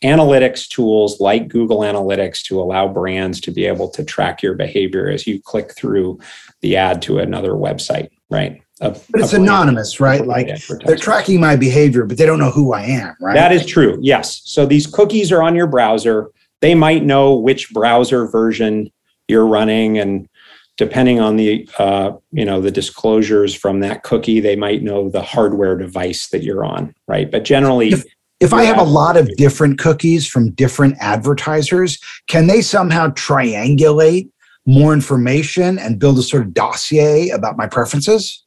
analytics 0.04 0.68
tools 0.68 1.20
like 1.20 1.50
Google 1.50 1.82
Analytics 1.82 2.42
to 2.44 2.60
allow 2.60 2.88
brands 2.88 3.40
to 3.42 3.52
be 3.52 3.66
able 3.66 3.90
to 3.90 4.04
track 4.04 4.42
your 4.42 4.56
behavior 4.56 5.10
as 5.10 5.28
you 5.28 5.42
click 5.42 5.76
through 5.76 6.20
the 6.62 6.78
ad 6.78 7.02
to 7.04 7.20
another 7.20 7.52
website 7.52 8.10
right? 8.30 8.62
But 8.80 9.04
it's 9.16 9.34
anonymous, 9.34 10.00
right? 10.00 10.26
Like 10.26 10.48
they're 10.86 10.96
tracking 10.96 11.40
my 11.42 11.56
behavior, 11.58 12.06
but 12.06 12.18
they 12.18 12.26
don't 12.26 12.40
know 12.40 12.52
who 12.52 12.74
I 12.74 12.84
am, 12.84 13.16
right? 13.20 13.34
That 13.34 13.52
is 13.52 13.66
true. 13.66 13.98
Yes. 14.02 14.42
So 14.46 14.66
these 14.66 14.88
cookies 14.88 15.32
are 15.32 15.44
on 15.44 15.56
your 15.56 15.68
browser. 15.68 16.30
They 16.62 16.76
might 16.76 17.04
know 17.04 17.36
which 17.36 17.74
browser 17.74 18.26
version 18.28 18.90
you're 19.28 19.48
running, 19.48 19.98
and 19.98 20.30
depending 20.78 21.20
on 21.20 21.36
the 21.36 21.70
uh, 21.78 22.14
you 22.32 22.46
know 22.46 22.62
the 22.62 22.72
disclosures 22.72 23.54
from 23.54 23.82
that 23.82 24.04
cookie, 24.04 24.40
they 24.40 24.56
might 24.56 24.82
know 24.82 25.10
the 25.10 25.22
hardware 25.22 25.78
device 25.78 26.28
that 26.30 26.44
you're 26.44 26.64
on, 26.64 26.94
right? 27.08 27.30
But 27.30 27.44
generally. 27.44 27.90
If, 27.90 28.06
if 28.40 28.54
I 28.54 28.64
have 28.64 28.78
a 28.78 28.84
lot 28.84 29.18
of 29.18 29.28
different 29.36 29.80
cookies 29.80 30.26
from 30.26 30.52
different 30.52 30.96
advertisers, 31.02 32.00
can 32.28 32.48
they 32.48 32.62
somehow 32.62 33.10
triangulate 33.10 34.30
more 34.70 34.94
information 34.94 35.80
and 35.80 35.98
build 35.98 36.20
a 36.20 36.22
sort 36.22 36.44
of 36.44 36.54
dossier 36.54 37.30
about 37.30 37.58
my 37.58 37.66
preferences? 37.66 38.46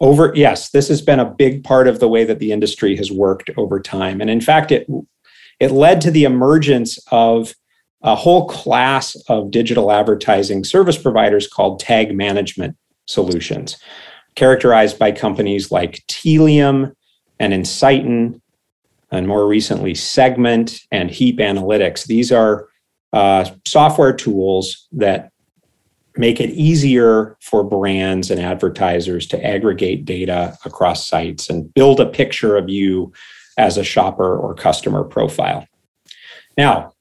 Over, 0.00 0.32
yes, 0.36 0.70
this 0.70 0.86
has 0.88 1.02
been 1.02 1.18
a 1.18 1.28
big 1.28 1.64
part 1.64 1.88
of 1.88 1.98
the 1.98 2.06
way 2.06 2.24
that 2.24 2.38
the 2.38 2.52
industry 2.52 2.96
has 2.96 3.10
worked 3.10 3.50
over 3.56 3.80
time. 3.80 4.20
And 4.20 4.30
in 4.30 4.40
fact, 4.40 4.70
it, 4.70 4.86
it 5.58 5.72
led 5.72 6.00
to 6.02 6.12
the 6.12 6.22
emergence 6.22 6.98
of 7.10 7.52
a 8.02 8.14
whole 8.14 8.46
class 8.46 9.16
of 9.28 9.50
digital 9.50 9.90
advertising 9.90 10.62
service 10.62 10.96
providers 10.96 11.48
called 11.48 11.80
tag 11.80 12.14
management 12.14 12.76
solutions, 13.06 13.76
characterized 14.36 15.00
by 15.00 15.10
companies 15.10 15.72
like 15.72 16.04
Tealium 16.06 16.92
and 17.40 17.52
Ensighten, 17.52 18.40
and 19.10 19.26
more 19.26 19.48
recently 19.48 19.94
Segment 19.94 20.78
and 20.92 21.10
Heap 21.10 21.38
Analytics. 21.38 22.06
These 22.06 22.30
are 22.30 22.68
uh, 23.12 23.50
software 23.66 24.12
tools 24.12 24.86
that 24.92 25.32
make 26.18 26.40
it 26.40 26.50
easier 26.50 27.36
for 27.40 27.62
brands 27.62 28.30
and 28.30 28.40
advertisers 28.40 29.26
to 29.28 29.46
aggregate 29.46 30.04
data 30.04 30.56
across 30.64 31.06
sites 31.08 31.50
and 31.50 31.72
build 31.74 32.00
a 32.00 32.06
picture 32.06 32.56
of 32.56 32.68
you 32.68 33.12
as 33.58 33.76
a 33.78 33.84
shopper 33.84 34.36
or 34.36 34.54
customer 34.54 35.04
profile. 35.04 35.66
Now, 36.56 36.92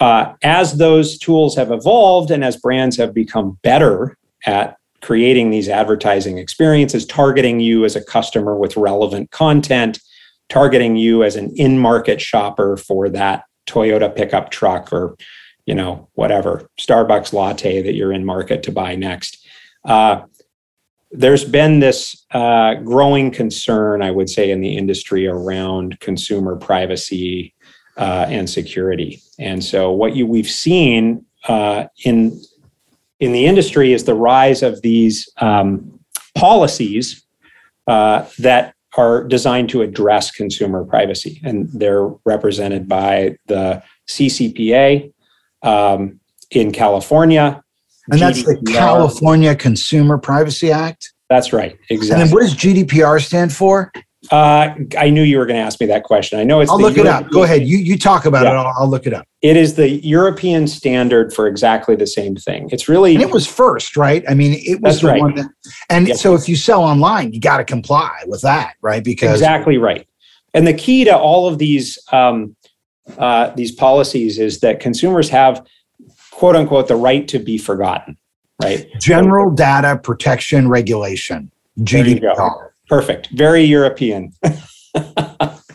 uh, 0.00 0.34
as 0.42 0.76
those 0.76 1.18
tools 1.18 1.56
have 1.56 1.70
evolved 1.70 2.30
and 2.30 2.44
as 2.44 2.56
brands 2.56 2.96
have 2.96 3.14
become 3.14 3.58
better 3.62 4.16
at 4.44 4.76
creating 5.00 5.50
these 5.50 5.68
advertising 5.68 6.38
experiences, 6.38 7.06
targeting 7.06 7.60
you 7.60 7.84
as 7.84 7.96
a 7.96 8.04
customer 8.04 8.56
with 8.56 8.76
relevant 8.76 9.30
content, 9.30 9.98
targeting 10.48 10.96
you 10.96 11.22
as 11.22 11.36
an 11.36 11.52
in 11.56 11.78
market 11.78 12.20
shopper 12.20 12.76
for 12.76 13.08
that 13.08 13.44
Toyota 13.66 14.14
pickup 14.14 14.50
truck 14.50 14.92
or 14.92 15.16
you 15.66 15.74
know, 15.74 16.08
whatever 16.14 16.70
Starbucks 16.80 17.32
latte 17.32 17.82
that 17.82 17.94
you're 17.94 18.12
in 18.12 18.24
market 18.24 18.62
to 18.62 18.72
buy 18.72 18.94
next. 18.94 19.44
Uh, 19.84 20.22
there's 21.12 21.44
been 21.44 21.80
this 21.80 22.24
uh, 22.32 22.74
growing 22.74 23.30
concern, 23.30 24.02
I 24.02 24.10
would 24.10 24.28
say, 24.28 24.50
in 24.50 24.60
the 24.60 24.76
industry 24.76 25.26
around 25.26 26.00
consumer 26.00 26.56
privacy 26.56 27.54
uh, 27.96 28.26
and 28.28 28.48
security. 28.48 29.22
And 29.38 29.62
so, 29.62 29.92
what 29.92 30.14
you 30.16 30.26
we've 30.26 30.50
seen 30.50 31.24
uh, 31.48 31.86
in 32.04 32.40
in 33.20 33.32
the 33.32 33.46
industry 33.46 33.92
is 33.92 34.04
the 34.04 34.14
rise 34.14 34.62
of 34.62 34.82
these 34.82 35.28
um, 35.38 35.98
policies 36.34 37.24
uh, 37.86 38.26
that 38.38 38.74
are 38.96 39.24
designed 39.24 39.68
to 39.70 39.82
address 39.82 40.30
consumer 40.30 40.84
privacy, 40.84 41.40
and 41.44 41.68
they're 41.72 42.08
represented 42.24 42.88
by 42.88 43.36
the 43.46 43.82
CCPA, 44.08 45.12
um, 45.66 46.20
in 46.50 46.72
California. 46.72 47.62
And 48.10 48.20
that's 48.20 48.42
GDPR. 48.42 48.64
the 48.64 48.72
California 48.72 49.54
Consumer 49.54 50.18
Privacy 50.18 50.70
Act? 50.70 51.12
That's 51.28 51.52
right. 51.52 51.76
Exactly. 51.90 52.10
And 52.10 52.20
then 52.22 52.34
what 52.34 52.42
does 52.42 52.54
GDPR 52.54 53.24
stand 53.24 53.52
for? 53.52 53.92
Uh, 54.30 54.74
I 54.98 55.10
knew 55.10 55.22
you 55.22 55.38
were 55.38 55.46
going 55.46 55.56
to 55.56 55.62
ask 55.62 55.80
me 55.80 55.86
that 55.86 56.04
question. 56.04 56.38
I 56.38 56.44
know 56.44 56.60
it's. 56.60 56.70
I'll 56.70 56.80
look 56.80 56.96
European, 56.96 57.22
it 57.22 57.26
up. 57.26 57.32
Go 57.32 57.44
ahead. 57.44 57.62
You 57.62 57.78
you 57.78 57.96
talk 57.96 58.26
about 58.26 58.44
yeah. 58.44 58.52
it. 58.52 58.56
I'll, 58.56 58.74
I'll, 58.78 58.88
look 58.88 59.06
it 59.06 59.12
up. 59.12 59.26
It 59.42 59.56
is 59.56 59.74
the 59.74 59.88
European 60.04 60.66
standard 60.66 61.32
for 61.32 61.46
exactly 61.46 61.94
the 61.94 62.06
same 62.06 62.34
thing. 62.34 62.68
It's 62.72 62.88
really. 62.88 63.14
And 63.14 63.22
it 63.22 63.30
was 63.30 63.46
first, 63.46 63.96
right? 63.96 64.24
I 64.28 64.34
mean, 64.34 64.54
it 64.54 64.80
was 64.80 65.00
the 65.00 65.08
right. 65.08 65.20
one 65.20 65.34
that. 65.36 65.46
And 65.90 66.08
so, 66.16 66.34
if 66.34 66.48
you 66.48 66.56
sell 66.56 66.82
online, 66.82 67.32
you 67.32 67.40
got 67.40 67.58
to 67.58 67.64
comply 67.64 68.10
with 68.26 68.40
that, 68.40 68.74
right? 68.82 69.04
Because 69.04 69.32
exactly 69.32 69.78
right. 69.78 70.08
And 70.54 70.66
the 70.66 70.74
key 70.74 71.04
to 71.04 71.16
all 71.16 71.46
of 71.46 71.58
these 71.58 71.98
um, 72.12 72.56
uh, 73.18 73.50
these 73.50 73.72
policies 73.72 74.38
is 74.38 74.60
that 74.60 74.80
consumers 74.80 75.28
have 75.28 75.66
quote 76.30 76.56
unquote 76.56 76.88
the 76.88 76.96
right 76.96 77.28
to 77.28 77.38
be 77.38 77.58
forgotten 77.58 78.16
right? 78.62 78.88
General 79.00 79.50
data 79.50 79.98
protection 80.02 80.68
regulation 80.68 81.50
gdpr 81.80 82.70
perfect. 82.88 83.28
Very 83.30 83.62
european. 83.62 84.32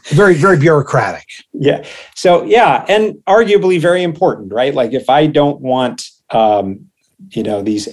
Very 0.06 0.34
very 0.34 0.58
bureaucratic. 0.58 1.28
Yeah. 1.54 1.86
So 2.16 2.44
yeah 2.44 2.86
and 2.90 3.16
arguably 3.28 3.80
very 3.80 4.04
important 4.04 4.52
right? 4.52 4.74
Like 4.74 4.94
if 4.94 5.10
i 5.10 5.28
don't 5.28 5.62
want 5.62 6.10
um, 6.32 6.91
you 7.30 7.44
know 7.44 7.62
these 7.62 7.86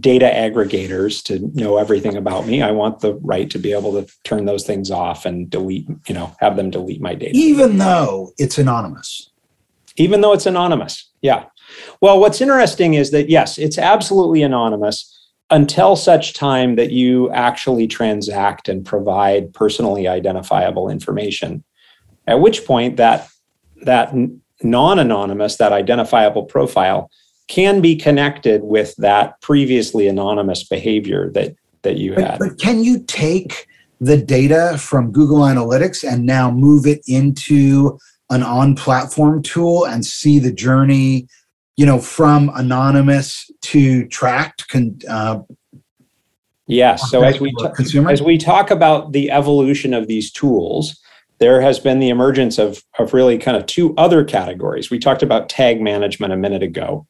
data 0.00 0.26
aggregators 0.26 1.22
to 1.22 1.50
know 1.54 1.76
everything 1.76 2.16
about 2.16 2.46
me 2.46 2.62
i 2.62 2.70
want 2.70 3.00
the 3.00 3.14
right 3.16 3.50
to 3.50 3.58
be 3.58 3.72
able 3.72 3.92
to 3.92 4.10
turn 4.24 4.44
those 4.44 4.64
things 4.64 4.90
off 4.90 5.26
and 5.26 5.50
delete 5.50 5.86
you 6.08 6.14
know 6.14 6.34
have 6.40 6.56
them 6.56 6.70
delete 6.70 7.00
my 7.00 7.14
data 7.14 7.36
even 7.36 7.78
though 7.78 8.32
it's 8.38 8.58
anonymous 8.58 9.30
even 9.96 10.20
though 10.20 10.32
it's 10.32 10.46
anonymous 10.46 11.10
yeah 11.22 11.44
well 12.00 12.18
what's 12.20 12.40
interesting 12.40 12.94
is 12.94 13.10
that 13.10 13.28
yes 13.28 13.58
it's 13.58 13.78
absolutely 13.78 14.42
anonymous 14.42 15.12
until 15.50 15.94
such 15.94 16.34
time 16.34 16.76
that 16.76 16.90
you 16.90 17.30
actually 17.30 17.86
transact 17.86 18.68
and 18.68 18.84
provide 18.84 19.52
personally 19.54 20.08
identifiable 20.08 20.90
information. 20.90 21.62
At 22.26 22.40
which 22.40 22.64
point 22.64 22.96
that 22.96 23.28
that 23.82 24.12
non-anonymous, 24.62 25.56
that 25.56 25.72
identifiable 25.72 26.44
profile 26.44 27.10
can 27.48 27.80
be 27.80 27.96
connected 27.96 28.62
with 28.64 28.94
that 28.96 29.40
previously 29.40 30.08
anonymous 30.08 30.64
behavior 30.64 31.30
that 31.32 31.54
that 31.82 31.96
you 31.96 32.14
had. 32.14 32.38
But, 32.38 32.48
but 32.48 32.58
can 32.58 32.82
you 32.82 33.02
take 33.04 33.66
the 34.00 34.16
data 34.16 34.76
from 34.78 35.12
Google 35.12 35.38
Analytics 35.38 36.06
and 36.06 36.26
now 36.26 36.50
move 36.50 36.86
it 36.86 37.00
into 37.06 37.98
an 38.30 38.42
on-platform 38.42 39.42
tool 39.42 39.86
and 39.86 40.04
see 40.04 40.38
the 40.38 40.52
journey, 40.52 41.28
you 41.76 41.86
know, 41.86 42.00
from 42.00 42.50
anonymous 42.54 43.48
to 43.62 44.06
tracked? 44.08 44.68
Con, 44.68 44.98
uh, 45.08 45.40
yes. 46.66 47.08
So 47.10 47.22
as 47.22 47.40
we 47.40 47.52
ta- 47.52 47.72
as 48.08 48.20
we 48.20 48.36
talk 48.36 48.70
about 48.70 49.12
the 49.12 49.30
evolution 49.30 49.94
of 49.94 50.08
these 50.08 50.32
tools, 50.32 51.00
there 51.38 51.60
has 51.60 51.78
been 51.78 52.00
the 52.00 52.08
emergence 52.08 52.58
of 52.58 52.82
of 52.98 53.14
really 53.14 53.38
kind 53.38 53.56
of 53.56 53.66
two 53.66 53.94
other 53.96 54.24
categories. 54.24 54.90
We 54.90 54.98
talked 54.98 55.22
about 55.22 55.48
tag 55.48 55.80
management 55.80 56.32
a 56.32 56.36
minute 56.36 56.64
ago. 56.64 57.06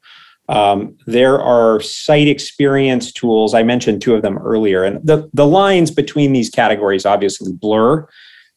Um, 0.49 0.97
there 1.07 1.41
are 1.41 1.81
site 1.81 2.29
experience 2.29 3.13
tools. 3.13 3.55
I 3.55 3.63
mentioned 3.63 4.01
two 4.01 4.15
of 4.15 4.23
them 4.23 4.39
earlier, 4.39 4.85
and 4.85 5.05
the, 5.07 5.29
the 5.33 5.47
lines 5.47 5.91
between 5.91 6.33
these 6.33 6.51
categories 6.51 7.05
obviously 7.05 7.53
blur 7.53 8.07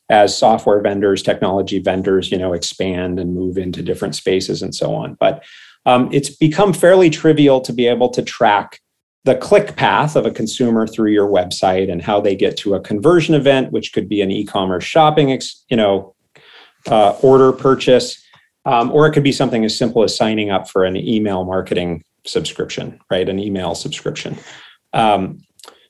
as 0.10 0.36
software 0.36 0.82
vendors, 0.82 1.22
technology 1.22 1.80
vendors, 1.80 2.32
you 2.32 2.38
know, 2.38 2.54
expand 2.54 3.20
and 3.20 3.34
move 3.34 3.58
into 3.58 3.82
different 3.82 4.16
spaces 4.16 4.62
and 4.62 4.74
so 4.74 4.94
on. 4.94 5.16
But 5.20 5.44
um, 5.86 6.10
it's 6.12 6.30
become 6.30 6.74
fairly 6.74 7.10
trivial 7.10 7.62
to 7.62 7.74
be 7.74 7.88
able 7.88 8.10
to 8.10 8.22
track 8.22 8.80
the 9.26 9.36
click 9.36 9.76
path 9.76 10.16
of 10.16 10.26
a 10.26 10.32
consumer 10.32 10.88
through 10.88 11.12
your 11.12 11.28
website 11.28 11.92
and 11.92 12.02
how 12.02 12.22
they 12.22 12.36
get 12.36 12.58
to 12.58 12.74
a 12.74 12.80
conversion 12.80 13.36
event, 13.36 13.72
which 13.72 13.94
could 13.94 14.10
be 14.10 14.22
an 14.22 14.32
e-commerce 14.32 14.84
shopping, 14.84 15.30
you 15.70 15.78
know, 15.78 16.16
uh, 16.88 17.12
order 17.22 17.52
purchase 17.52 18.24
um, 18.70 18.92
or 18.92 19.08
it 19.08 19.14
could 19.14 19.24
be 19.24 19.32
something 19.32 19.66
as 19.66 19.76
simple 19.76 20.04
as 20.04 20.16
signing 20.16 20.52
up 20.52 20.70
for 20.70 20.86
an 20.86 20.96
email 20.96 21.44
marketing 21.44 22.04
subscription, 22.24 23.00
right? 23.10 23.28
An 23.28 23.40
email 23.40 23.74
subscription. 23.74 24.38
Um, 24.94 25.40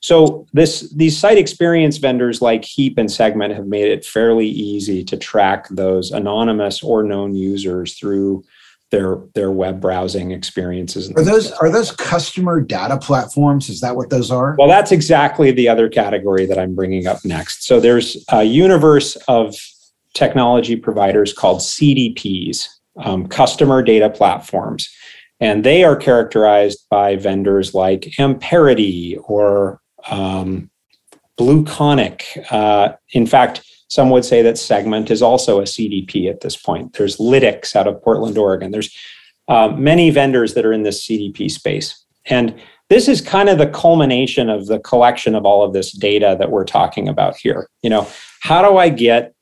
so 0.00 0.46
this 0.54 0.90
these 0.94 1.18
site 1.18 1.36
experience 1.36 1.98
vendors 1.98 2.40
like 2.40 2.64
Heap 2.64 2.96
and 2.96 3.12
Segment 3.12 3.54
have 3.54 3.66
made 3.66 3.88
it 3.88 4.02
fairly 4.02 4.48
easy 4.48 5.04
to 5.04 5.16
track 5.18 5.68
those 5.68 6.10
anonymous 6.10 6.82
or 6.82 7.02
known 7.02 7.34
users 7.34 7.98
through 7.98 8.44
their 8.90 9.18
their 9.34 9.50
web 9.50 9.78
browsing 9.78 10.30
experiences. 10.30 11.12
Are 11.12 11.22
those 11.22 11.52
are 11.52 11.68
those 11.68 11.92
customer 11.92 12.62
data 12.62 12.96
platforms? 12.96 13.68
Is 13.68 13.82
that 13.82 13.94
what 13.94 14.08
those 14.08 14.30
are? 14.30 14.56
Well, 14.58 14.68
that's 14.68 14.90
exactly 14.90 15.50
the 15.52 15.68
other 15.68 15.90
category 15.90 16.46
that 16.46 16.58
I'm 16.58 16.74
bringing 16.74 17.06
up 17.06 17.22
next. 17.26 17.64
So 17.64 17.78
there's 17.78 18.24
a 18.30 18.42
universe 18.42 19.16
of 19.28 19.54
technology 20.14 20.76
providers 20.76 21.32
called 21.32 21.60
CDPs, 21.60 22.68
um, 22.96 23.26
customer 23.26 23.82
data 23.82 24.10
platforms. 24.10 24.88
And 25.40 25.64
they 25.64 25.84
are 25.84 25.96
characterized 25.96 26.86
by 26.90 27.16
vendors 27.16 27.74
like 27.74 28.18
Amperity 28.18 29.16
or 29.24 29.80
um, 30.10 30.70
BlueConic. 31.38 32.52
Uh, 32.52 32.94
in 33.12 33.26
fact, 33.26 33.62
some 33.88 34.10
would 34.10 34.24
say 34.24 34.42
that 34.42 34.58
Segment 34.58 35.10
is 35.10 35.22
also 35.22 35.60
a 35.60 35.64
CDP 35.64 36.28
at 36.28 36.42
this 36.42 36.56
point. 36.56 36.92
There's 36.92 37.16
Lytics 37.16 37.74
out 37.74 37.88
of 37.88 38.02
Portland, 38.02 38.36
Oregon. 38.36 38.70
There's 38.70 38.94
uh, 39.48 39.68
many 39.68 40.10
vendors 40.10 40.54
that 40.54 40.64
are 40.64 40.72
in 40.72 40.84
this 40.84 41.06
CDP 41.06 41.50
space. 41.50 42.04
And 42.26 42.54
this 42.88 43.08
is 43.08 43.20
kind 43.20 43.48
of 43.48 43.58
the 43.58 43.66
culmination 43.66 44.50
of 44.50 44.66
the 44.66 44.78
collection 44.80 45.34
of 45.34 45.46
all 45.46 45.64
of 45.64 45.72
this 45.72 45.92
data 45.92 46.36
that 46.38 46.50
we're 46.50 46.64
talking 46.64 47.08
about 47.08 47.36
here. 47.36 47.68
You 47.82 47.90
know, 47.90 48.06
how 48.40 48.68
do 48.68 48.76
I 48.76 48.90
get 48.90 49.34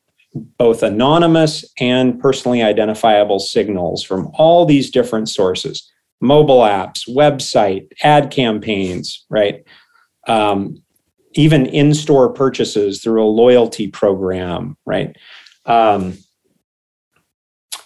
both 0.59 0.83
anonymous 0.83 1.65
and 1.79 2.21
personally 2.21 2.63
identifiable 2.63 3.39
signals 3.39 4.03
from 4.03 4.31
all 4.35 4.65
these 4.65 4.91
different 4.91 5.29
sources 5.29 5.91
mobile 6.21 6.61
apps, 6.63 7.09
website, 7.09 7.87
ad 8.03 8.31
campaigns, 8.33 9.25
right? 9.31 9.65
Um, 10.27 10.83
even 11.35 11.67
in 11.67 11.95
store 11.95 12.33
purchases 12.33 13.01
through 13.01 13.23
a 13.23 13.27
loyalty 13.31 13.87
program, 13.87 14.77
right? 14.85 15.17
Um, 15.67 16.19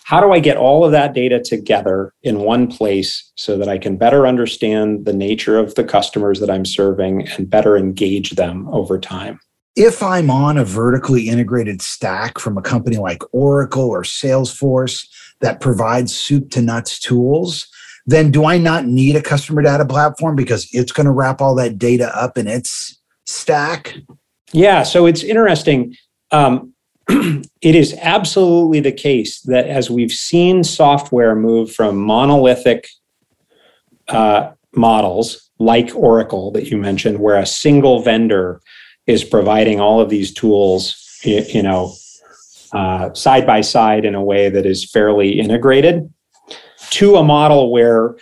how 0.04 0.20
do 0.20 0.32
I 0.32 0.40
get 0.40 0.56
all 0.56 0.84
of 0.84 0.92
that 0.92 1.14
data 1.14 1.40
together 1.40 2.12
in 2.22 2.40
one 2.40 2.68
place 2.68 3.32
so 3.36 3.56
that 3.56 3.68
I 3.68 3.78
can 3.78 3.96
better 3.96 4.26
understand 4.26 5.04
the 5.04 5.12
nature 5.12 5.58
of 5.58 5.74
the 5.74 5.84
customers 5.84 6.40
that 6.40 6.50
I'm 6.50 6.64
serving 6.64 7.28
and 7.28 7.48
better 7.48 7.76
engage 7.76 8.32
them 8.32 8.68
over 8.68 8.98
time? 8.98 9.40
If 9.76 10.02
I'm 10.02 10.30
on 10.30 10.58
a 10.58 10.64
vertically 10.64 11.28
integrated 11.28 11.80
stack 11.80 12.38
from 12.38 12.58
a 12.58 12.62
company 12.62 12.98
like 12.98 13.22
Oracle 13.32 13.88
or 13.88 14.02
Salesforce 14.02 15.06
that 15.40 15.60
provides 15.60 16.14
soup 16.14 16.50
to 16.50 16.62
nuts 16.62 16.98
tools, 16.98 17.66
then 18.06 18.30
do 18.30 18.44
I 18.44 18.58
not 18.58 18.86
need 18.86 19.16
a 19.16 19.22
customer 19.22 19.62
data 19.62 19.84
platform 19.84 20.36
because 20.36 20.68
it's 20.72 20.92
going 20.92 21.06
to 21.06 21.12
wrap 21.12 21.40
all 21.40 21.54
that 21.54 21.78
data 21.78 22.14
up 22.16 22.36
in 22.36 22.46
its 22.46 22.98
stack? 23.24 23.96
Yeah, 24.52 24.82
so 24.82 25.06
it's 25.06 25.22
interesting. 25.22 25.96
Um, 26.32 26.74
it 27.08 27.74
is 27.74 27.96
absolutely 28.00 28.80
the 28.80 28.92
case 28.92 29.40
that 29.42 29.66
as 29.66 29.90
we've 29.90 30.12
seen 30.12 30.64
software 30.64 31.34
move 31.34 31.72
from 31.72 31.96
monolithic 31.96 32.88
uh, 34.08 34.52
models 34.74 35.50
like 35.58 35.94
Oracle 35.94 36.50
that 36.52 36.70
you 36.70 36.76
mentioned, 36.76 37.18
where 37.20 37.36
a 37.36 37.46
single 37.46 38.02
vendor 38.02 38.60
is 39.06 39.24
providing 39.24 39.80
all 39.80 40.00
of 40.00 40.08
these 40.08 40.32
tools, 40.32 41.20
you 41.24 41.62
know, 41.62 41.94
uh, 42.72 43.12
side 43.14 43.46
by 43.46 43.60
side 43.60 44.04
in 44.04 44.14
a 44.14 44.22
way 44.22 44.48
that 44.48 44.64
is 44.64 44.90
fairly 44.90 45.38
integrated 45.38 46.12
to 46.90 47.16
a 47.16 47.24
model 47.24 47.70
where 47.70 48.16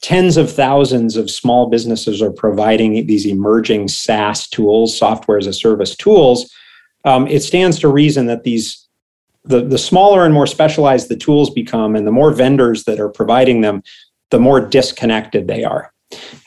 tens 0.00 0.36
of 0.36 0.52
thousands 0.52 1.16
of 1.16 1.30
small 1.30 1.68
businesses 1.68 2.20
are 2.20 2.32
providing 2.32 3.06
these 3.06 3.26
emerging 3.26 3.88
SaaS 3.88 4.48
tools, 4.48 4.96
software 4.96 5.38
as 5.38 5.46
a 5.46 5.52
service 5.52 5.96
tools. 5.96 6.52
Um, 7.04 7.26
it 7.26 7.42
stands 7.42 7.78
to 7.80 7.88
reason 7.88 8.26
that 8.26 8.42
these 8.42 8.86
the, 9.44 9.60
the 9.60 9.78
smaller 9.78 10.24
and 10.24 10.32
more 10.32 10.46
specialized 10.46 11.08
the 11.08 11.16
tools 11.16 11.50
become 11.50 11.96
and 11.96 12.06
the 12.06 12.12
more 12.12 12.30
vendors 12.30 12.84
that 12.84 13.00
are 13.00 13.08
providing 13.08 13.60
them 13.60 13.82
the 14.30 14.38
more 14.38 14.60
disconnected 14.60 15.48
they 15.48 15.64
are 15.64 15.91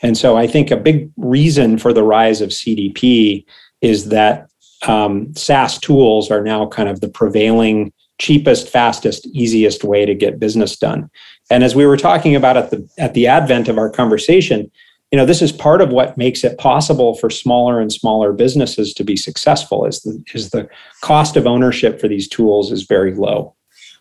and 0.02 0.16
so 0.16 0.36
I 0.36 0.46
think 0.46 0.70
a 0.70 0.76
big 0.76 1.10
reason 1.16 1.78
for 1.78 1.92
the 1.92 2.02
rise 2.02 2.40
of 2.40 2.50
CDP 2.50 3.44
is 3.80 4.08
that 4.08 4.48
um, 4.86 5.34
SaaS 5.34 5.78
tools 5.78 6.30
are 6.30 6.42
now 6.42 6.66
kind 6.66 6.88
of 6.88 7.00
the 7.00 7.08
prevailing 7.08 7.92
cheapest, 8.18 8.68
fastest, 8.68 9.26
easiest 9.26 9.84
way 9.84 10.06
to 10.06 10.14
get 10.14 10.38
business 10.38 10.76
done. 10.76 11.10
And 11.50 11.62
as 11.62 11.74
we 11.74 11.86
were 11.86 11.96
talking 11.96 12.34
about 12.34 12.56
at 12.56 12.70
the 12.70 12.88
at 12.98 13.14
the 13.14 13.26
advent 13.26 13.68
of 13.68 13.78
our 13.78 13.90
conversation, 13.90 14.70
you 15.12 15.18
know, 15.18 15.26
this 15.26 15.42
is 15.42 15.52
part 15.52 15.80
of 15.80 15.90
what 15.90 16.16
makes 16.16 16.42
it 16.42 16.58
possible 16.58 17.14
for 17.14 17.30
smaller 17.30 17.80
and 17.80 17.92
smaller 17.92 18.32
businesses 18.32 18.92
to 18.94 19.04
be 19.04 19.16
successful 19.16 19.84
is 19.86 20.00
the 20.00 20.22
is 20.34 20.50
the 20.50 20.68
cost 21.02 21.36
of 21.36 21.46
ownership 21.46 22.00
for 22.00 22.08
these 22.08 22.28
tools 22.28 22.72
is 22.72 22.82
very 22.82 23.14
low. 23.14 23.54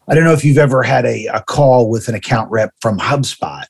I 0.07 0.15
don't 0.15 0.23
know 0.23 0.33
if 0.33 0.45
you've 0.45 0.57
ever 0.57 0.83
had 0.83 1.05
a, 1.05 1.25
a 1.27 1.41
call 1.41 1.89
with 1.89 2.07
an 2.07 2.15
account 2.15 2.51
rep 2.51 2.71
from 2.81 2.99
HubSpot, 2.99 3.65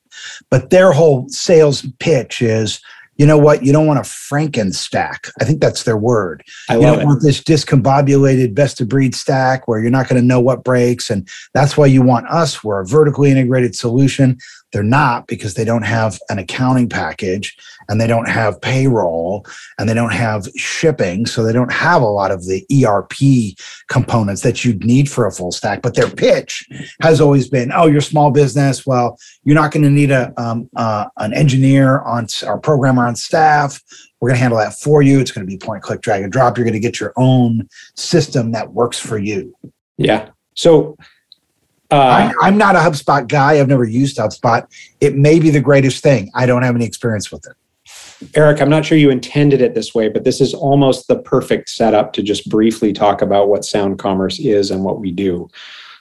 but 0.50 0.70
their 0.70 0.92
whole 0.92 1.28
sales 1.28 1.86
pitch 1.98 2.42
is 2.42 2.80
you 3.16 3.24
know 3.24 3.38
what? 3.38 3.64
You 3.64 3.72
don't 3.72 3.86
want 3.86 3.98
a 3.98 4.02
Franken 4.02 4.74
stack. 4.74 5.28
I 5.40 5.44
think 5.44 5.60
that's 5.60 5.84
their 5.84 5.96
word. 5.96 6.42
I 6.68 6.76
you 6.76 6.82
don't 6.82 7.00
it. 7.00 7.06
want 7.06 7.22
this 7.22 7.40
discombobulated 7.40 8.54
best 8.54 8.80
of 8.80 8.88
breed 8.88 9.14
stack 9.14 9.66
where 9.66 9.80
you're 9.80 9.90
not 9.90 10.08
going 10.08 10.20
to 10.20 10.26
know 10.26 10.40
what 10.40 10.64
breaks. 10.64 11.08
And 11.08 11.26
that's 11.54 11.76
why 11.76 11.86
you 11.86 12.02
want 12.02 12.28
us. 12.28 12.62
We're 12.62 12.80
a 12.80 12.86
vertically 12.86 13.30
integrated 13.30 13.74
solution. 13.74 14.36
They're 14.72 14.82
not 14.82 15.26
because 15.26 15.54
they 15.54 15.64
don't 15.64 15.84
have 15.84 16.18
an 16.28 16.38
accounting 16.38 16.88
package 16.88 17.56
and 17.88 18.00
they 18.00 18.06
don't 18.06 18.28
have 18.28 18.60
payroll 18.60 19.46
and 19.78 19.88
they 19.88 19.94
don't 19.94 20.12
have 20.12 20.48
shipping. 20.56 21.26
So 21.26 21.42
they 21.42 21.52
don't 21.52 21.72
have 21.72 22.02
a 22.02 22.06
lot 22.06 22.30
of 22.30 22.44
the 22.46 22.66
ERP 22.84 23.56
components 23.88 24.42
that 24.42 24.64
you'd 24.64 24.84
need 24.84 25.10
for 25.10 25.26
a 25.26 25.32
full 25.32 25.52
stack. 25.52 25.82
But 25.82 25.94
their 25.94 26.10
pitch 26.10 26.66
has 27.00 27.20
always 27.20 27.48
been 27.48 27.70
oh, 27.72 27.86
you're 27.86 28.00
small 28.00 28.30
business. 28.30 28.86
Well, 28.86 29.18
you're 29.44 29.54
not 29.54 29.72
going 29.72 29.84
to 29.84 29.90
need 29.90 30.10
a 30.10 30.32
um, 30.40 30.68
uh, 30.76 31.06
an 31.18 31.32
engineer 31.32 32.00
on 32.00 32.26
our 32.46 32.58
programmer 32.58 33.06
on 33.06 33.16
staff. 33.16 33.80
We're 34.20 34.30
going 34.30 34.36
to 34.36 34.42
handle 34.42 34.58
that 34.58 34.74
for 34.74 35.02
you. 35.02 35.20
It's 35.20 35.30
going 35.30 35.46
to 35.46 35.50
be 35.50 35.58
point, 35.58 35.82
click, 35.82 36.00
drag, 36.00 36.22
and 36.22 36.32
drop. 36.32 36.56
You're 36.56 36.64
going 36.64 36.74
to 36.74 36.80
get 36.80 36.98
your 36.98 37.12
own 37.16 37.68
system 37.94 38.52
that 38.52 38.72
works 38.72 38.98
for 38.98 39.18
you. 39.18 39.54
Yeah. 39.98 40.30
So 40.54 40.96
uh, 41.90 42.32
I, 42.42 42.48
am 42.48 42.58
not 42.58 42.74
a 42.74 42.80
HubSpot 42.80 43.26
guy. 43.28 43.58
I've 43.60 43.68
never 43.68 43.84
used 43.84 44.16
HubSpot. 44.16 44.66
It 45.00 45.16
may 45.16 45.38
be 45.38 45.50
the 45.50 45.60
greatest 45.60 46.02
thing. 46.02 46.30
I 46.34 46.46
don't 46.46 46.62
have 46.62 46.74
any 46.74 46.84
experience 46.84 47.30
with 47.30 47.46
it. 47.46 47.56
Eric, 48.34 48.60
I'm 48.60 48.70
not 48.70 48.84
sure 48.84 48.96
you 48.96 49.10
intended 49.10 49.60
it 49.60 49.74
this 49.74 49.94
way, 49.94 50.08
but 50.08 50.24
this 50.24 50.40
is 50.40 50.54
almost 50.54 51.06
the 51.06 51.18
perfect 51.18 51.68
setup 51.68 52.12
to 52.14 52.22
just 52.22 52.48
briefly 52.48 52.92
talk 52.92 53.22
about 53.22 53.48
what 53.48 53.64
sound 53.64 53.98
commerce 53.98 54.38
is 54.40 54.70
and 54.70 54.82
what 54.82 55.00
we 55.00 55.10
do. 55.12 55.48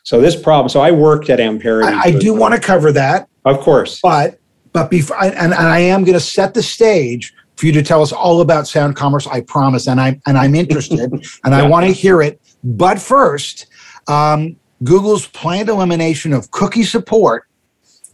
So 0.04 0.22
this 0.22 0.36
problem. 0.36 0.70
So 0.70 0.82
I 0.82 0.92
worked 0.92 1.30
at 1.30 1.40
Amperity. 1.40 1.94
I, 1.94 2.02
I 2.02 2.12
do 2.12 2.34
want 2.34 2.54
to 2.54 2.60
cover 2.60 2.92
that, 2.94 3.28
of 3.44 3.60
course. 3.60 4.00
But 4.02 4.40
But 4.72 4.90
before, 4.90 5.22
and, 5.22 5.36
and 5.36 5.54
I 5.54 5.80
am 5.80 6.04
going 6.04 6.14
to 6.14 6.20
set 6.20 6.54
the 6.54 6.64
stage 6.64 7.34
for 7.58 7.66
you 7.66 7.72
to 7.74 7.84
tell 7.84 8.02
us 8.02 8.12
all 8.12 8.42
about 8.42 8.68
sound 8.68 8.96
commerce. 8.96 9.28
I 9.28 9.42
promise, 9.42 9.88
and 9.88 10.00
I 10.00 10.20
and 10.26 10.38
I'm 10.38 10.56
interested, 10.56 11.00
and 11.12 11.24
yeah. 11.46 11.58
I 11.58 11.64
want 11.64 11.86
to 11.86 11.92
hear 11.92 12.22
it. 12.22 12.40
But 12.64 13.00
first, 13.00 13.68
um, 14.08 14.58
Google's 14.84 15.28
planned 15.28 15.70
elimination 15.70 16.34
of 16.34 16.52
cookie 16.52 16.84
support. 16.84 17.48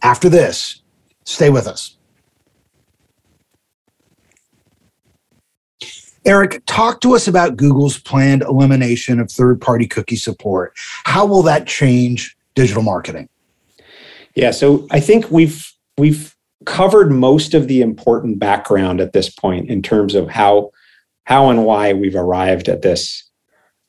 After 0.02 0.28
this, 0.28 0.82
stay 1.24 1.50
with 1.50 1.66
us. 1.66 1.96
Eric, 6.24 6.62
talk 6.66 7.00
to 7.00 7.16
us 7.16 7.26
about 7.26 7.56
Google's 7.56 7.98
planned 7.98 8.42
elimination 8.42 9.18
of 9.18 9.30
third 9.30 9.60
party 9.60 9.86
cookie 9.86 10.16
support. 10.16 10.72
How 11.04 11.26
will 11.26 11.42
that 11.42 11.66
change 11.66 12.36
digital 12.54 12.82
marketing? 12.82 13.28
Yeah, 14.34 14.52
so 14.52 14.86
I 14.90 15.00
think 15.00 15.30
we've 15.30 15.70
we've 15.98 16.36
covered 16.64 17.10
most 17.10 17.54
of 17.54 17.66
the 17.66 17.82
important 17.82 18.38
background 18.38 19.00
at 19.00 19.12
this 19.12 19.28
point 19.28 19.68
in 19.68 19.82
terms 19.82 20.14
of 20.14 20.30
how 20.30 20.70
how 21.24 21.50
and 21.50 21.64
why 21.64 21.92
we've 21.92 22.14
arrived 22.14 22.68
at 22.68 22.82
this 22.82 23.28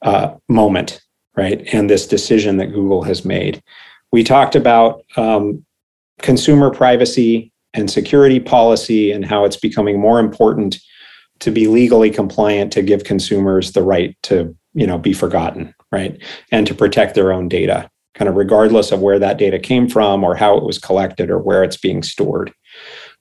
uh, 0.01 0.35
moment, 0.49 1.02
right? 1.35 1.67
And 1.73 1.89
this 1.89 2.07
decision 2.07 2.57
that 2.57 2.73
Google 2.73 3.03
has 3.03 3.25
made. 3.25 3.61
We 4.11 4.23
talked 4.23 4.55
about 4.55 5.03
um, 5.17 5.65
consumer 6.21 6.69
privacy 6.69 7.51
and 7.73 7.89
security 7.89 8.39
policy 8.39 9.11
and 9.11 9.25
how 9.25 9.45
it's 9.45 9.57
becoming 9.57 9.99
more 9.99 10.19
important 10.19 10.79
to 11.39 11.51
be 11.51 11.67
legally 11.67 12.09
compliant 12.09 12.71
to 12.73 12.81
give 12.81 13.03
consumers 13.03 13.71
the 13.71 13.83
right 13.83 14.15
to 14.23 14.55
you 14.73 14.87
know 14.87 14.97
be 14.97 15.13
forgotten 15.13 15.73
right 15.91 16.21
and 16.51 16.65
to 16.67 16.73
protect 16.73 17.15
their 17.15 17.33
own 17.33 17.49
data 17.49 17.89
kind 18.15 18.29
of 18.29 18.35
regardless 18.35 18.91
of 18.91 19.01
where 19.01 19.19
that 19.19 19.37
data 19.37 19.59
came 19.59 19.89
from 19.89 20.23
or 20.23 20.35
how 20.35 20.55
it 20.55 20.63
was 20.63 20.77
collected 20.77 21.29
or 21.29 21.39
where 21.39 21.63
it's 21.63 21.77
being 21.77 22.03
stored 22.03 22.53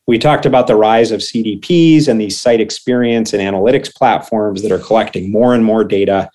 we 0.07 0.19
talked 0.19 0.47
about 0.47 0.67
the 0.67 0.77
rise 0.77 1.11
of 1.11 1.21
cdps 1.21 2.09
and 2.09 2.21
these 2.21 2.39
site 2.39 2.61
experience 2.61 3.33
and 3.33 3.43
analytics 3.43 3.93
platforms 3.93 4.63
that 4.63 4.73
are 4.73 4.79
collecting 4.79 5.33
more 5.33 5.55
and 5.55 5.65
more 5.65 5.83
data 5.83 6.29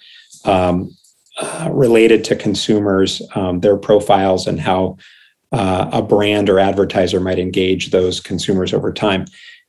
um, 0.46 0.92
uh, 1.38 1.70
related 1.72 2.24
to 2.24 2.36
consumers 2.36 3.22
um, 3.36 3.60
their 3.60 3.78
profiles 3.78 4.48
and 4.48 4.60
how 4.60 4.98
uh, 5.52 5.90
a 5.94 6.02
brand 6.02 6.50
or 6.50 6.60
advertiser 6.60 7.20
might 7.20 7.40
engage 7.40 7.92
those 7.92 8.20
consumers 8.20 8.74
over 8.74 8.92
time 8.92 9.26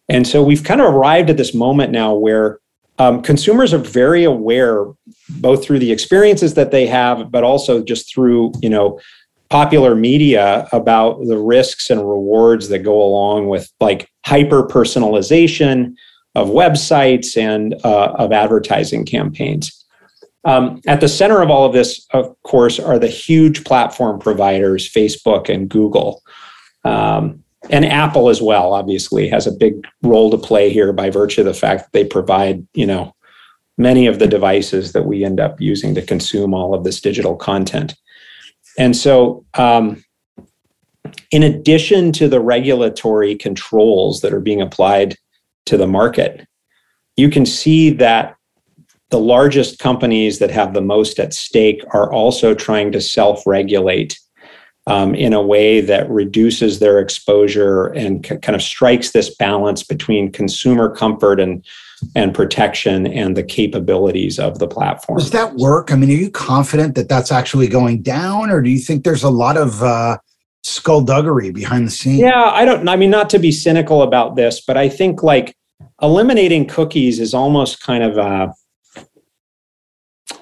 and 0.08 0.26
so 0.26 0.42
we've 0.42 0.64
kind 0.64 0.80
of 0.80 0.92
arrived 0.92 1.30
at 1.30 1.36
this 1.36 1.54
moment 1.54 1.92
now 1.92 2.14
where 2.14 2.58
um, 2.98 3.22
consumers 3.22 3.72
are 3.72 3.78
very 3.78 4.24
aware, 4.24 4.86
both 5.28 5.64
through 5.64 5.78
the 5.78 5.92
experiences 5.92 6.54
that 6.54 6.70
they 6.70 6.86
have, 6.86 7.30
but 7.30 7.44
also 7.44 7.82
just 7.82 8.12
through 8.12 8.52
you 8.60 8.70
know 8.70 8.98
popular 9.50 9.94
media 9.94 10.68
about 10.72 11.24
the 11.24 11.38
risks 11.38 11.88
and 11.90 12.00
rewards 12.00 12.68
that 12.68 12.80
go 12.80 13.00
along 13.00 13.48
with 13.48 13.70
like 13.80 14.10
hyper 14.26 14.62
personalization 14.66 15.94
of 16.34 16.48
websites 16.48 17.36
and 17.36 17.74
uh, 17.84 18.12
of 18.18 18.32
advertising 18.32 19.04
campaigns. 19.04 19.86
Um, 20.48 20.80
at 20.86 21.02
the 21.02 21.08
center 21.08 21.42
of 21.42 21.50
all 21.50 21.66
of 21.66 21.74
this, 21.74 22.06
of 22.14 22.34
course, 22.42 22.80
are 22.80 22.98
the 22.98 23.06
huge 23.06 23.64
platform 23.64 24.18
providers, 24.18 24.90
Facebook 24.90 25.50
and 25.50 25.68
Google. 25.68 26.22
Um, 26.86 27.44
and 27.68 27.84
Apple 27.84 28.30
as 28.30 28.40
well, 28.40 28.72
obviously, 28.72 29.28
has 29.28 29.46
a 29.46 29.52
big 29.52 29.86
role 30.02 30.30
to 30.30 30.38
play 30.38 30.70
here 30.70 30.90
by 30.94 31.10
virtue 31.10 31.42
of 31.42 31.44
the 31.44 31.52
fact 31.52 31.82
that 31.82 31.92
they 31.92 32.02
provide, 32.02 32.66
you 32.72 32.86
know, 32.86 33.14
many 33.76 34.06
of 34.06 34.20
the 34.20 34.26
devices 34.26 34.92
that 34.92 35.04
we 35.04 35.22
end 35.22 35.38
up 35.38 35.60
using 35.60 35.94
to 35.94 36.00
consume 36.00 36.54
all 36.54 36.72
of 36.72 36.82
this 36.82 37.02
digital 37.02 37.36
content. 37.36 37.94
And 38.78 38.96
so, 38.96 39.44
um, 39.52 40.02
in 41.30 41.42
addition 41.42 42.10
to 42.12 42.26
the 42.26 42.40
regulatory 42.40 43.36
controls 43.36 44.22
that 44.22 44.32
are 44.32 44.40
being 44.40 44.62
applied 44.62 45.14
to 45.66 45.76
the 45.76 45.86
market, 45.86 46.48
you 47.18 47.28
can 47.28 47.44
see 47.44 47.90
that 47.90 48.37
the 49.10 49.18
largest 49.18 49.78
companies 49.78 50.38
that 50.38 50.50
have 50.50 50.74
the 50.74 50.82
most 50.82 51.18
at 51.18 51.32
stake 51.32 51.82
are 51.92 52.12
also 52.12 52.54
trying 52.54 52.92
to 52.92 53.00
self 53.00 53.46
regulate 53.46 54.18
um, 54.86 55.14
in 55.14 55.32
a 55.34 55.42
way 55.42 55.80
that 55.80 56.08
reduces 56.10 56.78
their 56.78 56.98
exposure 56.98 57.86
and 57.88 58.24
c- 58.24 58.38
kind 58.38 58.56
of 58.56 58.62
strikes 58.62 59.10
this 59.10 59.34
balance 59.34 59.82
between 59.82 60.32
consumer 60.32 60.88
comfort 60.88 61.40
and 61.40 61.64
and 62.14 62.32
protection 62.32 63.06
and 63.08 63.36
the 63.36 63.42
capabilities 63.42 64.38
of 64.38 64.60
the 64.60 64.68
platform. 64.68 65.18
Does 65.18 65.32
that 65.32 65.56
work? 65.56 65.90
I 65.90 65.96
mean, 65.96 66.10
are 66.10 66.12
you 66.12 66.30
confident 66.30 66.94
that 66.94 67.08
that's 67.08 67.32
actually 67.32 67.66
going 67.66 68.02
down, 68.02 68.50
or 68.50 68.62
do 68.62 68.70
you 68.70 68.78
think 68.78 69.04
there's 69.04 69.24
a 69.24 69.30
lot 69.30 69.56
of 69.56 69.82
uh, 69.82 70.18
skullduggery 70.62 71.50
behind 71.50 71.86
the 71.86 71.90
scenes? 71.90 72.20
Yeah, 72.20 72.44
I 72.44 72.64
don't. 72.64 72.88
I 72.88 72.96
mean, 72.96 73.10
not 73.10 73.28
to 73.30 73.38
be 73.38 73.50
cynical 73.50 74.02
about 74.02 74.36
this, 74.36 74.60
but 74.60 74.76
I 74.76 74.88
think 74.88 75.22
like 75.22 75.56
eliminating 76.00 76.66
cookies 76.66 77.18
is 77.18 77.34
almost 77.34 77.82
kind 77.82 78.04
of 78.04 78.16
a 78.16 78.54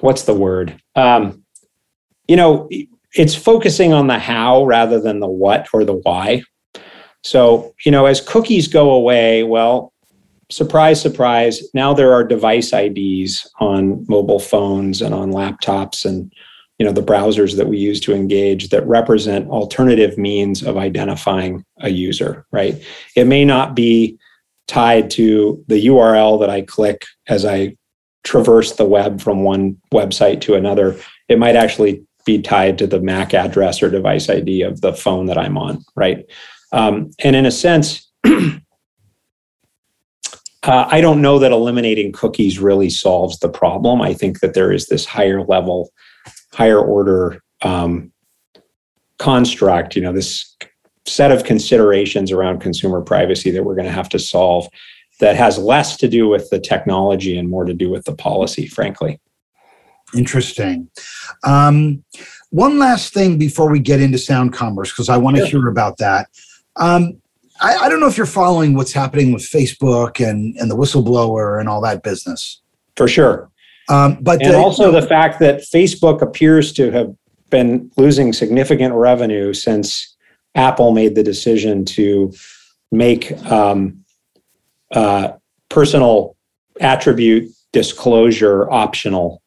what's 0.07 0.23
the 0.23 0.35
word? 0.35 0.81
Um, 0.95 1.45
you 2.29 2.37
know, 2.37 2.71
it's 3.15 3.35
focusing 3.35 3.93
on 3.93 4.07
the 4.07 4.21
how 4.21 4.65
rather 4.65 5.01
than 5.01 5.19
the 5.19 5.27
what 5.27 5.67
or 5.73 5.85
the 5.85 5.95
why. 5.95 6.43
So, 7.25 7.75
you 7.85 7.91
know, 7.91 8.07
as 8.07 8.21
cookies 8.21 8.69
go 8.69 8.91
away, 8.91 9.43
well, 9.43 9.93
surprise, 10.49 11.03
surprise, 11.03 11.61
now 11.75 11.93
there 11.93 12.13
are 12.13 12.23
device 12.23 12.73
IDs 12.73 13.51
on 13.59 14.07
mobile 14.09 14.39
phones 14.39 15.03
and 15.03 15.13
on 15.13 15.33
laptops 15.33 16.05
and 16.05 16.33
you 16.79 16.85
know 16.85 16.93
the 16.93 17.03
browsers 17.03 17.57
that 17.57 17.67
we 17.67 17.79
use 17.79 18.01
to 18.01 18.15
engage 18.15 18.69
that 18.69 18.87
represent 18.87 19.49
alternative 19.49 20.19
means 20.19 20.63
of 20.63 20.77
identifying 20.77 21.65
a 21.81 21.89
user, 21.89 22.47
right? 22.53 22.81
It 23.17 23.27
may 23.27 23.47
not 23.47 23.75
be 23.75 24.19
tied 24.69 25.11
to 25.13 25.65
the 25.69 25.87
URL 25.87 26.39
that 26.41 26.51
I 26.51 26.61
click 26.61 27.07
as 27.29 27.47
I 27.47 27.77
traverse 28.27 28.73
the 28.73 28.85
web 28.85 29.21
from 29.21 29.45
one 29.45 29.81
website 29.95 30.41
to 30.43 30.55
another. 30.55 30.99
It 31.29 31.39
might 31.39 31.57
actually 31.57 32.05
be 32.27 32.43
tied 32.43 32.77
to 32.79 32.87
the 32.87 33.01
MAC 33.01 33.33
address 33.33 33.81
or 33.83 33.89
device 33.89 34.29
ID 34.29 34.63
of 34.63 34.81
the 34.81 34.93
phone 34.93 35.27
that 35.27 35.39
I'm 35.39 35.57
on, 35.57 35.85
right? 35.95 36.27
Um, 36.73 37.13
and 37.23 37.37
in 37.37 37.47
a 37.47 37.53
sense, 37.53 38.11
uh, 38.25 38.59
I 40.65 41.01
don't 41.01 41.23
know 41.23 41.39
that 41.39 41.53
eliminating 41.53 42.11
cookies 42.11 42.59
really 42.59 42.91
solves 42.91 43.39
the 43.39 43.49
problem. 43.49 44.03
I 44.03 44.13
think 44.13 44.41
that 44.41 44.55
there 44.55 44.73
is 44.73 44.87
this 44.87 45.07
higher 45.07 45.43
level, 45.45 45.91
higher 46.53 46.81
order 46.81 47.41
um, 47.63 48.13
construct, 49.21 49.95
you 49.95 50.03
know, 50.03 50.13
this 50.13 50.57
set 51.07 51.31
of 51.31 51.45
considerations 51.45 52.33
around 52.33 52.59
consumer 52.59 53.01
privacy 53.01 53.53
that 53.53 53.63
we're 53.63 53.77
going 53.77 53.87
to 53.87 53.93
have 53.93 54.09
to 54.09 54.19
solve 54.19 54.69
that 55.21 55.37
has 55.37 55.59
less 55.59 55.97
to 55.99 56.09
do 56.09 56.29
with 56.29 56.51
the 56.51 56.61
technology 56.61 57.39
and 57.39 57.49
more 57.49 57.65
to 57.65 57.75
do 57.75 57.91
with 57.91 58.05
the 58.05 58.15
policy, 58.15 58.67
frankly. 58.67 59.21
Interesting. 60.15 60.91
Um, 61.45 62.05
one 62.51 62.79
last 62.79 63.13
thing 63.13 63.39
before 63.39 63.71
we 63.71 63.81
get 63.81 64.01
into 64.01 64.19
sound 64.19 64.53
commerce, 64.53 64.91
because 64.93 65.09
I 65.09 65.17
want 65.17 65.37
to 65.37 65.43
yeah. 65.43 65.49
hear 65.49 65.69
about 65.69 65.99
that. 65.99 66.29
Um, 66.77 67.21
I, 67.61 67.77
I, 67.77 67.89
don't 67.89 68.01
know 68.01 68.07
if 68.07 68.17
you're 68.17 68.27
following 68.27 68.75
what's 68.75 68.93
happening 68.93 69.33
with 69.33 69.43
Facebook 69.43 70.27
and, 70.27 70.55
and 70.59 70.71
the 70.71 70.77
whistleblower 70.77 71.59
and 71.59 71.69
all 71.69 71.81
that 71.81 72.03
business. 72.03 72.61
For 72.97 73.09
sure. 73.09 73.51
Um, 73.89 74.19
but 74.21 74.43
and 74.43 74.55
the, 74.55 74.59
also 74.59 74.91
the 74.91 75.03
fact 75.03 75.39
that 75.41 75.61
Facebook 75.61 76.21
appears 76.23 76.73
to 76.75 76.91
have 76.91 77.15
been 77.51 77.91
losing 77.97 78.33
significant 78.33 78.95
revenue 78.95 79.53
since 79.55 80.17
Apple 80.55 80.93
made 80.93 81.15
the 81.15 81.23
decision 81.23 81.85
to 81.85 82.33
make 82.91 83.33
um, 83.45 84.05
uh, 84.97 85.37
personal 85.69 86.37
attribute 86.81 87.51
disclosure 87.73 88.71
optional 88.71 89.43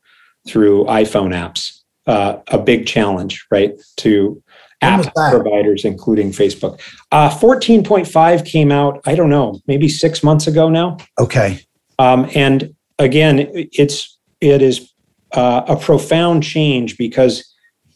through 0.47 0.85
iPhone 0.85 1.33
apps. 1.33 1.81
Uh, 2.07 2.39
a 2.47 2.57
big 2.57 2.87
challenge, 2.87 3.45
right, 3.51 3.73
to 3.97 4.41
app 4.81 5.13
providers, 5.13 5.85
including 5.85 6.31
Facebook. 6.31 6.79
Uh, 7.11 7.29
14.5 7.29 8.45
came 8.45 8.71
out, 8.71 8.99
I 9.05 9.13
don't 9.15 9.29
know, 9.29 9.59
maybe 9.67 9.89
six 9.89 10.23
months 10.23 10.47
ago 10.47 10.69
now. 10.69 10.97
Okay. 11.19 11.59
Um, 11.99 12.29
and 12.33 12.73
again, 12.97 13.51
it's 13.53 14.17
it 14.41 14.61
is 14.61 14.91
uh, 15.33 15.63
a 15.67 15.75
profound 15.75 16.43
change 16.43 16.97
because 16.97 17.43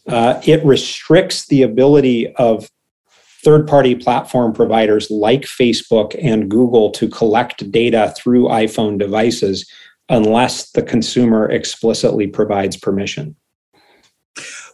uh, 0.08 0.42
it 0.46 0.64
restricts 0.66 1.48
the 1.48 1.64
ability 1.64 2.34
of 2.36 2.70
third-party 3.44 3.96
platform 3.96 4.54
providers 4.54 5.10
like 5.12 5.42
Facebook 5.42 6.16
and 6.22 6.50
Google 6.50 6.92
to 6.92 7.10
collect 7.10 7.70
data 7.72 8.14
through 8.18 8.46
iPhone 8.48 8.98
devices 8.98 9.70
unless 10.10 10.72
the 10.72 10.82
consumer 10.82 11.50
explicitly 11.50 12.28
provides 12.28 12.78
permission. 12.78 13.36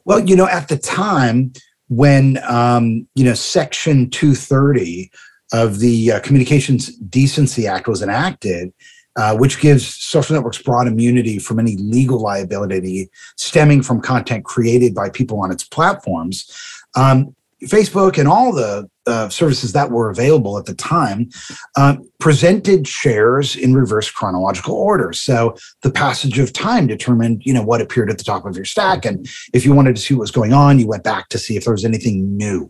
Well, 0.05 0.19
you 0.19 0.35
know, 0.35 0.47
at 0.47 0.67
the 0.67 0.77
time 0.77 1.53
when, 1.87 2.39
um, 2.47 3.07
you 3.15 3.23
know, 3.23 3.33
Section 3.33 4.09
230 4.09 5.11
of 5.51 5.79
the 5.79 6.13
uh, 6.13 6.19
Communications 6.21 6.95
Decency 6.97 7.67
Act 7.67 7.87
was 7.87 8.01
enacted, 8.01 8.71
uh, 9.15 9.35
which 9.35 9.59
gives 9.59 9.95
social 9.95 10.35
networks 10.35 10.61
broad 10.61 10.87
immunity 10.87 11.39
from 11.39 11.59
any 11.59 11.75
legal 11.77 12.19
liability 12.21 13.09
stemming 13.37 13.81
from 13.81 14.01
content 14.01 14.45
created 14.45 14.93
by 14.93 15.09
people 15.09 15.39
on 15.39 15.51
its 15.51 15.63
platforms. 15.63 16.49
Um, 16.95 17.35
Facebook 17.63 18.17
and 18.17 18.27
all 18.27 18.53
the 18.53 18.89
uh, 19.05 19.29
services 19.29 19.73
that 19.73 19.91
were 19.91 20.09
available 20.09 20.57
at 20.57 20.65
the 20.65 20.73
time 20.73 21.29
uh, 21.75 21.97
presented 22.19 22.85
shares 22.87 23.55
in 23.55 23.73
reverse 23.73 24.11
chronological 24.11 24.75
order. 24.75 25.13
So 25.13 25.55
the 25.81 25.91
passage 25.91 26.37
of 26.37 26.51
time 26.51 26.85
determined, 26.85 27.43
you 27.45 27.53
know, 27.53 27.63
what 27.63 27.81
appeared 27.81 28.09
at 28.09 28.17
the 28.17 28.23
top 28.23 28.45
of 28.45 28.55
your 28.55 28.65
stack, 28.65 29.05
and 29.05 29.27
if 29.53 29.65
you 29.65 29.73
wanted 29.73 29.95
to 29.95 30.01
see 30.01 30.13
what 30.13 30.21
was 30.21 30.31
going 30.31 30.53
on, 30.53 30.79
you 30.79 30.87
went 30.87 31.03
back 31.03 31.29
to 31.29 31.39
see 31.39 31.55
if 31.55 31.63
there 31.63 31.73
was 31.73 31.85
anything 31.85 32.35
new. 32.35 32.69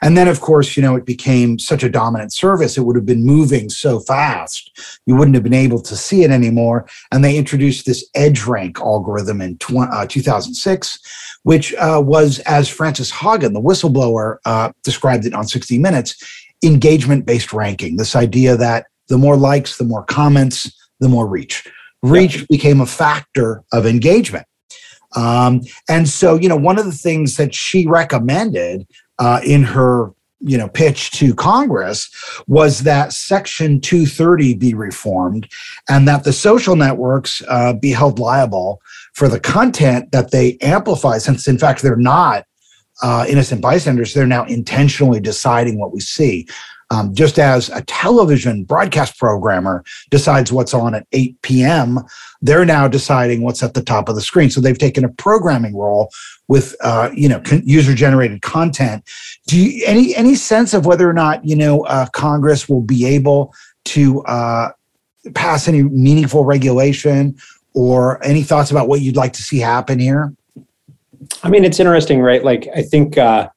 And 0.00 0.16
then, 0.16 0.28
of 0.28 0.40
course, 0.40 0.76
you 0.76 0.82
know, 0.82 0.94
it 0.94 1.06
became 1.06 1.58
such 1.58 1.82
a 1.82 1.88
dominant 1.88 2.32
service; 2.32 2.78
it 2.78 2.82
would 2.82 2.96
have 2.96 3.06
been 3.06 3.24
moving 3.24 3.68
so 3.68 3.98
fast, 3.98 5.00
you 5.06 5.16
wouldn't 5.16 5.34
have 5.34 5.44
been 5.44 5.52
able 5.52 5.80
to 5.82 5.96
see 5.96 6.22
it 6.22 6.30
anymore. 6.30 6.86
And 7.10 7.24
they 7.24 7.36
introduced 7.36 7.86
this 7.86 8.08
edge 8.14 8.44
rank 8.44 8.78
algorithm 8.80 9.40
in 9.40 9.58
tw- 9.58 9.88
uh, 9.90 10.06
2006 10.06 10.98
which 11.44 11.74
uh, 11.74 12.02
was, 12.04 12.38
as 12.40 12.68
Frances 12.68 13.12
Haugen, 13.12 13.52
the 13.52 13.60
whistleblower, 13.60 14.38
uh, 14.46 14.72
described 14.82 15.26
it 15.26 15.34
on 15.34 15.46
60 15.46 15.78
Minutes, 15.78 16.16
engagement 16.64 17.26
based 17.26 17.52
ranking. 17.52 17.96
This 17.96 18.16
idea 18.16 18.56
that 18.56 18.86
the 19.08 19.18
more 19.18 19.36
likes, 19.36 19.76
the 19.76 19.84
more 19.84 20.04
comments, 20.04 20.70
the 21.00 21.08
more 21.08 21.26
reach. 21.26 21.66
Reach 22.02 22.38
yeah. 22.38 22.46
became 22.48 22.80
a 22.80 22.86
factor 22.86 23.62
of 23.72 23.86
engagement. 23.86 24.46
Um, 25.16 25.62
and 25.88 26.08
so, 26.08 26.36
you 26.36 26.48
know, 26.48 26.56
one 26.56 26.78
of 26.78 26.86
the 26.86 26.92
things 26.92 27.36
that 27.36 27.54
she 27.54 27.86
recommended 27.86 28.86
uh, 29.18 29.40
in 29.44 29.62
her 29.62 30.12
you 30.40 30.58
know 30.58 30.68
pitch 30.68 31.10
to 31.12 31.32
congress 31.34 32.10
was 32.48 32.80
that 32.80 33.14
section 33.14 33.80
230 33.80 34.52
be 34.54 34.74
reformed 34.74 35.48
and 35.88 36.06
that 36.06 36.24
the 36.24 36.34
social 36.34 36.76
networks 36.76 37.40
uh, 37.48 37.72
be 37.72 37.90
held 37.92 38.18
liable 38.18 38.82
for 39.14 39.28
the 39.28 39.40
content 39.40 40.10
that 40.12 40.32
they 40.32 40.58
amplify, 40.60 41.18
since 41.18 41.48
in 41.48 41.56
fact 41.56 41.82
they're 41.82 41.96
not 41.96 42.44
uh, 43.04 43.26
innocent 43.28 43.60
bystanders, 43.60 44.14
they're 44.14 44.26
now 44.26 44.46
intentionally 44.46 45.20
deciding 45.20 45.78
what 45.78 45.92
we 45.92 46.00
see. 46.00 46.48
Um, 46.90 47.14
just 47.14 47.38
as 47.38 47.68
a 47.68 47.82
television 47.82 48.64
broadcast 48.64 49.18
programmer 49.18 49.84
decides 50.10 50.50
what's 50.50 50.72
on 50.72 50.94
at 50.94 51.06
8 51.12 51.42
p.m., 51.42 51.98
they're 52.40 52.64
now 52.64 52.88
deciding 52.88 53.42
what's 53.42 53.62
at 53.62 53.74
the 53.74 53.82
top 53.82 54.08
of 54.08 54.14
the 54.14 54.22
screen. 54.22 54.48
So 54.48 54.62
they've 54.62 54.78
taken 54.78 55.04
a 55.04 55.10
programming 55.10 55.76
role 55.76 56.10
with 56.48 56.74
uh, 56.80 57.10
you 57.14 57.28
know 57.28 57.40
con- 57.40 57.62
user 57.66 57.94
generated 57.94 58.40
content. 58.40 59.04
Do 59.48 59.58
you 59.60 59.84
any 59.86 60.14
any 60.14 60.34
sense 60.34 60.72
of 60.72 60.86
whether 60.86 61.08
or 61.08 61.14
not 61.14 61.44
you 61.44 61.56
know 61.56 61.84
uh, 61.84 62.06
Congress 62.06 62.70
will 62.70 62.82
be 62.82 63.04
able 63.04 63.52
to 63.86 64.22
uh, 64.22 64.70
pass 65.34 65.68
any 65.68 65.82
meaningful 65.82 66.44
regulation 66.44 67.36
or 67.74 68.22
any 68.24 68.42
thoughts 68.42 68.70
about 68.70 68.88
what 68.88 69.02
you'd 69.02 69.16
like 69.16 69.34
to 69.34 69.42
see 69.42 69.58
happen 69.58 69.98
here? 69.98 70.32
I 71.42 71.48
mean, 71.48 71.64
it's 71.64 71.80
interesting, 71.80 72.20
right? 72.20 72.44
Like, 72.44 72.68
I 72.74 72.82
think 72.82 73.18
uh, 73.18 73.48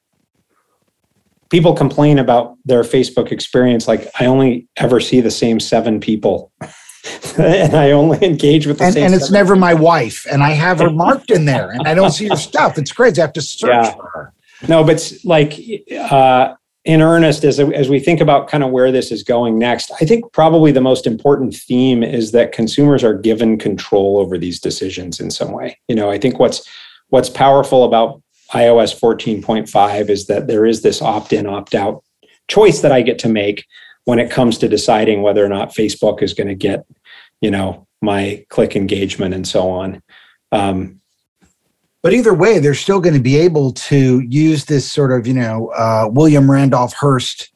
people 1.49 1.73
complain 1.73 2.19
about 2.19 2.57
their 2.65 2.83
Facebook 2.83 3.31
experience. 3.31 3.87
Like, 3.87 4.09
I 4.19 4.25
only 4.25 4.67
ever 4.77 4.99
see 4.99 5.21
the 5.21 5.31
same 5.31 5.59
seven 5.59 5.99
people. 5.99 6.51
and 7.37 7.75
I 7.75 7.91
only 7.91 8.23
engage 8.25 8.67
with 8.67 8.79
the 8.79 8.85
and, 8.85 8.93
same. 8.93 9.05
And 9.05 9.15
it's 9.15 9.31
never 9.31 9.55
my 9.55 9.73
wife, 9.73 10.25
and 10.29 10.43
I 10.43 10.51
have 10.51 10.79
her 10.79 10.89
marked 10.89 11.31
in 11.31 11.45
there, 11.45 11.71
and 11.71 11.87
I 11.87 11.93
don't 11.93 12.11
see 12.11 12.27
her 12.27 12.35
stuff. 12.35 12.77
It's 12.77 12.91
crazy. 12.91 13.21
I 13.21 13.25
have 13.25 13.33
to 13.33 13.41
search 13.41 13.69
yeah. 13.69 13.91
for 13.91 14.09
her. 14.13 14.33
No, 14.67 14.83
but 14.83 15.13
like 15.23 15.53
uh, 15.93 16.55
in 16.87 17.01
earnest 17.01 17.43
as, 17.43 17.59
as 17.59 17.89
we 17.89 17.99
think 17.99 18.21
about 18.21 18.47
kind 18.47 18.63
of 18.63 18.71
where 18.71 18.91
this 18.91 19.11
is 19.11 19.21
going 19.21 19.59
next, 19.59 19.91
I 20.01 20.05
think 20.05 20.31
probably 20.31 20.71
the 20.71 20.81
most 20.81 21.05
important 21.05 21.53
theme 21.53 22.01
is 22.01 22.31
that 22.31 22.53
consumers 22.53 23.03
are 23.03 23.13
given 23.13 23.57
control 23.57 24.17
over 24.17 24.37
these 24.37 24.59
decisions 24.59 25.19
in 25.19 25.29
some 25.29 25.51
way. 25.51 25.77
You 25.87 25.95
know, 25.95 26.09
I 26.09 26.17
think 26.17 26.39
what's 26.39 26.67
what's 27.09 27.29
powerful 27.29 27.83
about 27.83 28.21
iOS 28.53 28.97
14.5 28.97 30.09
is 30.09 30.27
that 30.27 30.47
there 30.47 30.65
is 30.65 30.81
this 30.81 31.01
opt-in, 31.01 31.47
opt-out 31.47 32.03
choice 32.47 32.81
that 32.81 32.91
I 32.91 33.01
get 33.01 33.19
to 33.19 33.29
make 33.29 33.65
when 34.05 34.19
it 34.19 34.31
comes 34.31 34.57
to 34.59 34.69
deciding 34.69 35.21
whether 35.21 35.43
or 35.43 35.49
not 35.49 35.73
Facebook 35.73 36.21
is 36.21 36.33
going 36.33 36.47
to 36.47 36.55
get, 36.55 36.85
you 37.41 37.51
know, 37.51 37.87
my 38.01 38.45
click 38.49 38.75
engagement 38.75 39.33
and 39.33 39.45
so 39.45 39.69
on. 39.69 40.01
Um, 40.51 41.01
but 42.03 42.13
either 42.13 42.33
way, 42.33 42.59
they're 42.59 42.73
still 42.73 43.01
going 43.01 43.15
to 43.15 43.21
be 43.21 43.35
able 43.37 43.73
to 43.73 44.21
use 44.21 44.65
this 44.65 44.89
sort 44.89 45.11
of, 45.11 45.27
you 45.27 45.33
know, 45.33 45.67
uh, 45.75 46.07
William 46.09 46.49
Randolph 46.49 46.93
Hearst 46.93 47.49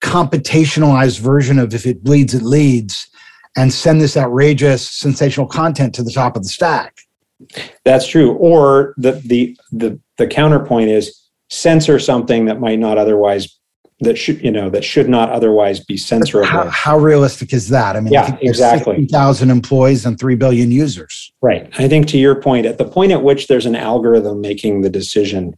computationalized 0.00 1.18
version 1.18 1.58
of 1.58 1.74
if 1.74 1.84
it 1.84 2.04
bleeds, 2.04 2.32
it 2.32 2.42
leads, 2.42 3.08
and 3.56 3.72
send 3.72 4.00
this 4.00 4.16
outrageous, 4.16 4.88
sensational 4.88 5.46
content 5.46 5.94
to 5.96 6.04
the 6.04 6.12
top 6.12 6.36
of 6.36 6.44
the 6.44 6.48
stack. 6.48 7.00
That's 7.84 8.06
true. 8.06 8.34
Or 8.34 8.94
the 8.96 9.12
the 9.12 9.56
the 9.70 10.00
the 10.16 10.26
counterpoint 10.26 10.90
is 10.90 11.28
censor 11.50 11.98
something 11.98 12.44
that 12.46 12.60
might 12.60 12.78
not 12.78 12.98
otherwise 12.98 13.58
that 14.00 14.16
should 14.16 14.40
you 14.42 14.50
know 14.50 14.70
that 14.70 14.84
should 14.84 15.08
not 15.08 15.30
otherwise 15.30 15.80
be 15.80 15.96
censorable. 15.96 16.46
How, 16.46 16.68
how 16.68 16.98
realistic 16.98 17.52
is 17.52 17.68
that? 17.70 17.96
I 17.96 18.00
mean, 18.00 18.12
yeah, 18.12 18.30
I 18.32 18.38
exactly. 18.42 19.06
Thousand 19.06 19.50
employees 19.50 20.06
and 20.06 20.18
three 20.18 20.36
billion 20.36 20.70
users. 20.70 21.32
Right. 21.42 21.68
I 21.78 21.88
think 21.88 22.06
to 22.08 22.18
your 22.18 22.40
point, 22.40 22.66
at 22.66 22.78
the 22.78 22.84
point 22.84 23.12
at 23.12 23.22
which 23.22 23.48
there's 23.48 23.66
an 23.66 23.74
algorithm 23.74 24.40
making 24.40 24.82
the 24.82 24.90
decision, 24.90 25.54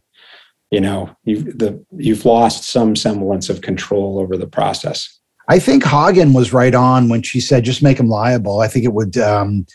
you 0.71 0.81
know, 0.81 1.15
you've 1.23 1.57
the 1.57 1.83
you've 1.97 2.25
lost 2.25 2.63
some 2.63 2.95
semblance 2.95 3.49
of 3.49 3.61
control 3.61 4.17
over 4.19 4.37
the 4.37 4.47
process. 4.47 5.19
I 5.47 5.59
think 5.59 5.83
Haugen 5.83 6.33
was 6.33 6.53
right 6.53 6.73
on 6.73 7.09
when 7.09 7.21
she 7.21 7.39
said 7.39 7.63
just 7.63 7.83
make 7.83 7.97
them 7.97 8.07
liable. 8.07 8.61
I 8.61 8.67
think 8.67 8.85
it 8.85 8.93
would, 8.93 9.17
um, 9.17 9.65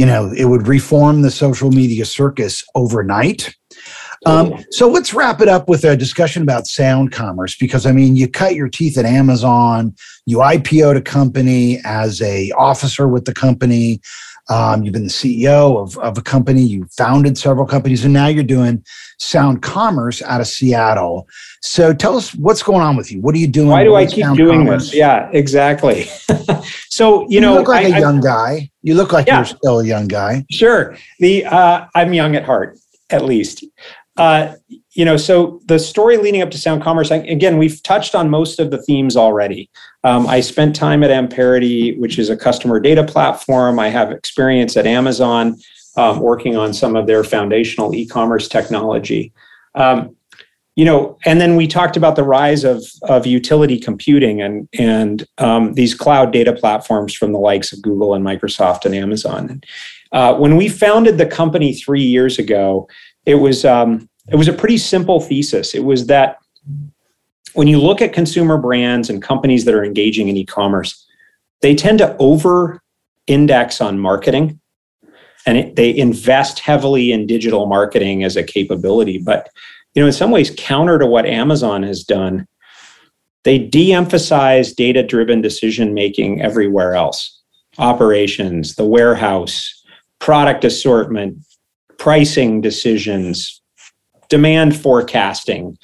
you 0.00 0.06
know, 0.06 0.32
it 0.34 0.46
would 0.46 0.66
reform 0.66 1.20
the 1.20 1.30
social 1.30 1.70
media 1.70 2.06
circus 2.06 2.64
overnight 2.74 3.54
um, 4.26 4.62
so 4.70 4.86
let's 4.88 5.14
wrap 5.14 5.40
it 5.40 5.48
up 5.48 5.68
with 5.68 5.82
a 5.84 5.96
discussion 5.96 6.42
about 6.42 6.66
sound 6.66 7.10
commerce 7.10 7.56
because 7.56 7.86
I 7.86 7.92
mean, 7.92 8.16
you 8.16 8.28
cut 8.28 8.54
your 8.54 8.68
teeth 8.68 8.98
at 8.98 9.06
Amazon, 9.06 9.94
you 10.26 10.38
IPO'd 10.38 10.96
a 10.96 11.00
company 11.00 11.78
as 11.84 12.20
a 12.20 12.50
officer 12.52 13.08
with 13.08 13.24
the 13.24 13.32
company. 13.32 14.00
Um, 14.48 14.82
you've 14.82 14.92
been 14.92 15.04
the 15.04 15.10
CEO 15.10 15.80
of, 15.80 15.96
of 15.98 16.18
a 16.18 16.22
company, 16.22 16.62
you 16.62 16.86
founded 16.96 17.38
several 17.38 17.66
companies, 17.66 18.04
and 18.04 18.12
now 18.12 18.26
you're 18.26 18.42
doing 18.42 18.84
sound 19.18 19.62
commerce 19.62 20.22
out 20.22 20.40
of 20.40 20.46
Seattle. 20.46 21.28
So 21.62 21.92
tell 21.92 22.16
us 22.16 22.34
what's 22.34 22.62
going 22.62 22.82
on 22.82 22.96
with 22.96 23.12
you. 23.12 23.20
What 23.20 23.34
are 23.34 23.38
you 23.38 23.46
doing? 23.46 23.68
Why 23.68 23.84
do 23.84 23.94
I 23.94 24.06
keep 24.06 24.24
doing 24.34 24.64
commerce? 24.64 24.86
this? 24.86 24.94
Yeah, 24.94 25.28
exactly. 25.32 26.04
so 26.88 27.22
you, 27.22 27.26
you 27.30 27.40
know, 27.40 27.54
look 27.54 27.68
like 27.68 27.86
I, 27.86 27.96
a 27.96 28.00
young 28.00 28.18
I, 28.18 28.22
guy. 28.22 28.70
You 28.82 28.94
look 28.94 29.12
like 29.12 29.26
yeah, 29.26 29.36
you're 29.36 29.44
still 29.44 29.80
a 29.80 29.84
young 29.84 30.08
guy. 30.08 30.44
Sure. 30.50 30.96
The 31.18 31.44
uh, 31.44 31.86
I'm 31.94 32.12
young 32.12 32.34
at 32.34 32.44
heart, 32.44 32.78
at 33.10 33.24
least. 33.24 33.64
Uh, 34.16 34.54
you 34.92 35.04
know, 35.04 35.16
so 35.16 35.60
the 35.66 35.78
story 35.78 36.16
leading 36.16 36.42
up 36.42 36.50
to 36.50 36.58
Sound 36.58 36.82
Commerce, 36.82 37.10
again, 37.12 37.58
we've 37.58 37.80
touched 37.82 38.14
on 38.14 38.28
most 38.28 38.58
of 38.58 38.72
the 38.72 38.82
themes 38.82 39.16
already. 39.16 39.70
Um, 40.02 40.26
I 40.26 40.40
spent 40.40 40.74
time 40.74 41.04
at 41.04 41.10
Amperity, 41.12 41.96
which 41.98 42.18
is 42.18 42.28
a 42.28 42.36
customer 42.36 42.80
data 42.80 43.04
platform. 43.04 43.78
I 43.78 43.88
have 43.88 44.10
experience 44.10 44.76
at 44.76 44.86
Amazon 44.86 45.56
um, 45.96 46.18
working 46.18 46.56
on 46.56 46.74
some 46.74 46.96
of 46.96 47.06
their 47.06 47.22
foundational 47.22 47.94
e-commerce 47.94 48.48
technology. 48.48 49.32
Um, 49.76 50.16
you 50.74 50.84
know, 50.84 51.18
and 51.24 51.40
then 51.40 51.56
we 51.56 51.68
talked 51.68 51.96
about 51.96 52.16
the 52.16 52.24
rise 52.24 52.64
of, 52.64 52.84
of 53.02 53.26
utility 53.26 53.78
computing 53.78 54.40
and, 54.40 54.68
and 54.78 55.26
um, 55.38 55.74
these 55.74 55.94
cloud 55.94 56.32
data 56.32 56.52
platforms 56.52 57.14
from 57.14 57.32
the 57.32 57.38
likes 57.38 57.72
of 57.72 57.82
Google 57.82 58.14
and 58.14 58.24
Microsoft 58.24 58.86
and 58.86 58.94
Amazon. 58.94 59.60
Uh, 60.10 60.34
when 60.34 60.56
we 60.56 60.68
founded 60.68 61.18
the 61.18 61.26
company 61.26 61.74
three 61.74 62.02
years 62.02 62.38
ago, 62.38 62.88
it 63.26 63.36
was 63.36 63.64
um, 63.64 64.08
it 64.30 64.36
was 64.36 64.48
a 64.48 64.52
pretty 64.52 64.78
simple 64.78 65.20
thesis. 65.20 65.74
It 65.74 65.84
was 65.84 66.06
that 66.06 66.38
when 67.54 67.66
you 67.66 67.80
look 67.80 68.00
at 68.00 68.12
consumer 68.12 68.58
brands 68.58 69.10
and 69.10 69.22
companies 69.22 69.64
that 69.64 69.74
are 69.74 69.84
engaging 69.84 70.28
in 70.28 70.36
e-commerce, 70.36 71.06
they 71.62 71.74
tend 71.74 71.98
to 71.98 72.16
over 72.18 72.80
index 73.26 73.80
on 73.80 73.98
marketing 73.98 74.60
and 75.46 75.56
it, 75.56 75.76
they 75.76 75.96
invest 75.96 76.58
heavily 76.58 77.12
in 77.12 77.26
digital 77.26 77.66
marketing 77.66 78.24
as 78.24 78.36
a 78.36 78.42
capability 78.42 79.18
but 79.18 79.48
you 79.94 80.02
know 80.02 80.06
in 80.06 80.12
some 80.12 80.30
ways 80.30 80.52
counter 80.56 80.98
to 80.98 81.06
what 81.06 81.26
amazon 81.26 81.82
has 81.82 82.02
done 82.02 82.46
they 83.44 83.58
de-emphasize 83.58 84.72
data-driven 84.72 85.40
decision 85.40 85.94
making 85.94 86.42
everywhere 86.42 86.94
else 86.94 87.40
operations 87.78 88.74
the 88.74 88.84
warehouse 88.84 89.82
product 90.18 90.64
assortment 90.64 91.38
pricing 91.98 92.60
decisions 92.60 93.59
demand 94.30 94.74
forecasting, 94.74 95.76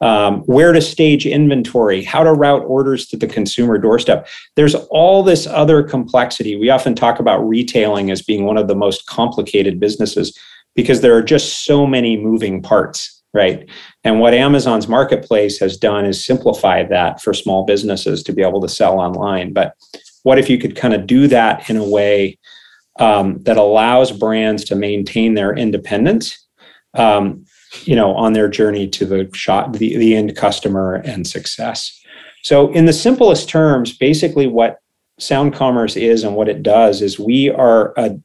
um, 0.00 0.40
where 0.42 0.72
to 0.72 0.80
stage 0.80 1.26
inventory, 1.26 2.02
how 2.02 2.22
to 2.22 2.32
route 2.32 2.64
orders 2.64 3.06
to 3.08 3.16
the 3.16 3.26
consumer 3.26 3.76
doorstep. 3.76 4.26
There's 4.56 4.74
all 4.90 5.22
this 5.22 5.46
other 5.46 5.82
complexity. 5.82 6.56
We 6.56 6.70
often 6.70 6.94
talk 6.94 7.18
about 7.18 7.46
retailing 7.46 8.10
as 8.10 8.22
being 8.22 8.44
one 8.44 8.56
of 8.56 8.68
the 8.68 8.76
most 8.76 9.06
complicated 9.06 9.78
businesses 9.80 10.38
because 10.74 11.00
there 11.00 11.16
are 11.16 11.22
just 11.22 11.64
so 11.64 11.86
many 11.86 12.16
moving 12.16 12.62
parts, 12.62 13.22
right? 13.34 13.68
And 14.04 14.20
what 14.20 14.34
Amazon's 14.34 14.86
marketplace 14.86 15.58
has 15.58 15.76
done 15.76 16.04
is 16.04 16.24
simplify 16.24 16.84
that 16.84 17.20
for 17.20 17.34
small 17.34 17.66
businesses 17.66 18.22
to 18.22 18.32
be 18.32 18.42
able 18.42 18.60
to 18.60 18.68
sell 18.68 19.00
online. 19.00 19.52
But 19.52 19.74
what 20.22 20.38
if 20.38 20.48
you 20.48 20.58
could 20.58 20.76
kind 20.76 20.94
of 20.94 21.06
do 21.06 21.26
that 21.26 21.68
in 21.68 21.76
a 21.76 21.88
way 21.88 22.38
um, 23.00 23.42
that 23.42 23.56
allows 23.56 24.12
brands 24.12 24.64
to 24.64 24.76
maintain 24.76 25.34
their 25.34 25.52
independence 25.52 26.46
um, 26.94 27.44
you 27.86 27.94
know 27.94 28.14
on 28.14 28.32
their 28.32 28.48
journey 28.48 28.88
to 28.88 29.04
the 29.04 29.28
shot 29.32 29.72
the, 29.74 29.96
the 29.96 30.16
end 30.16 30.36
customer 30.36 30.94
and 31.04 31.26
success 31.26 31.98
So, 32.42 32.72
in 32.72 32.86
the 32.86 32.92
simplest 32.92 33.48
terms, 33.48 33.96
basically 33.96 34.46
what 34.46 34.78
Sound 35.18 35.52
Commerce 35.54 35.96
is 35.96 36.24
and 36.24 36.36
what 36.36 36.48
it 36.48 36.62
does 36.62 37.02
is 37.02 37.18
we 37.18 37.50
are 37.50 37.92
a, 37.96 38.18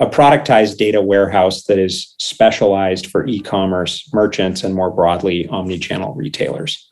a 0.00 0.06
productized 0.06 0.78
data 0.78 1.02
warehouse 1.02 1.64
that 1.64 1.78
is 1.78 2.14
specialized 2.18 3.06
for 3.06 3.26
e 3.26 3.40
commerce 3.40 4.08
merchants 4.12 4.64
and 4.64 4.74
more 4.74 4.90
broadly, 4.90 5.46
omni 5.48 5.78
channel 5.78 6.14
retailers. 6.14 6.88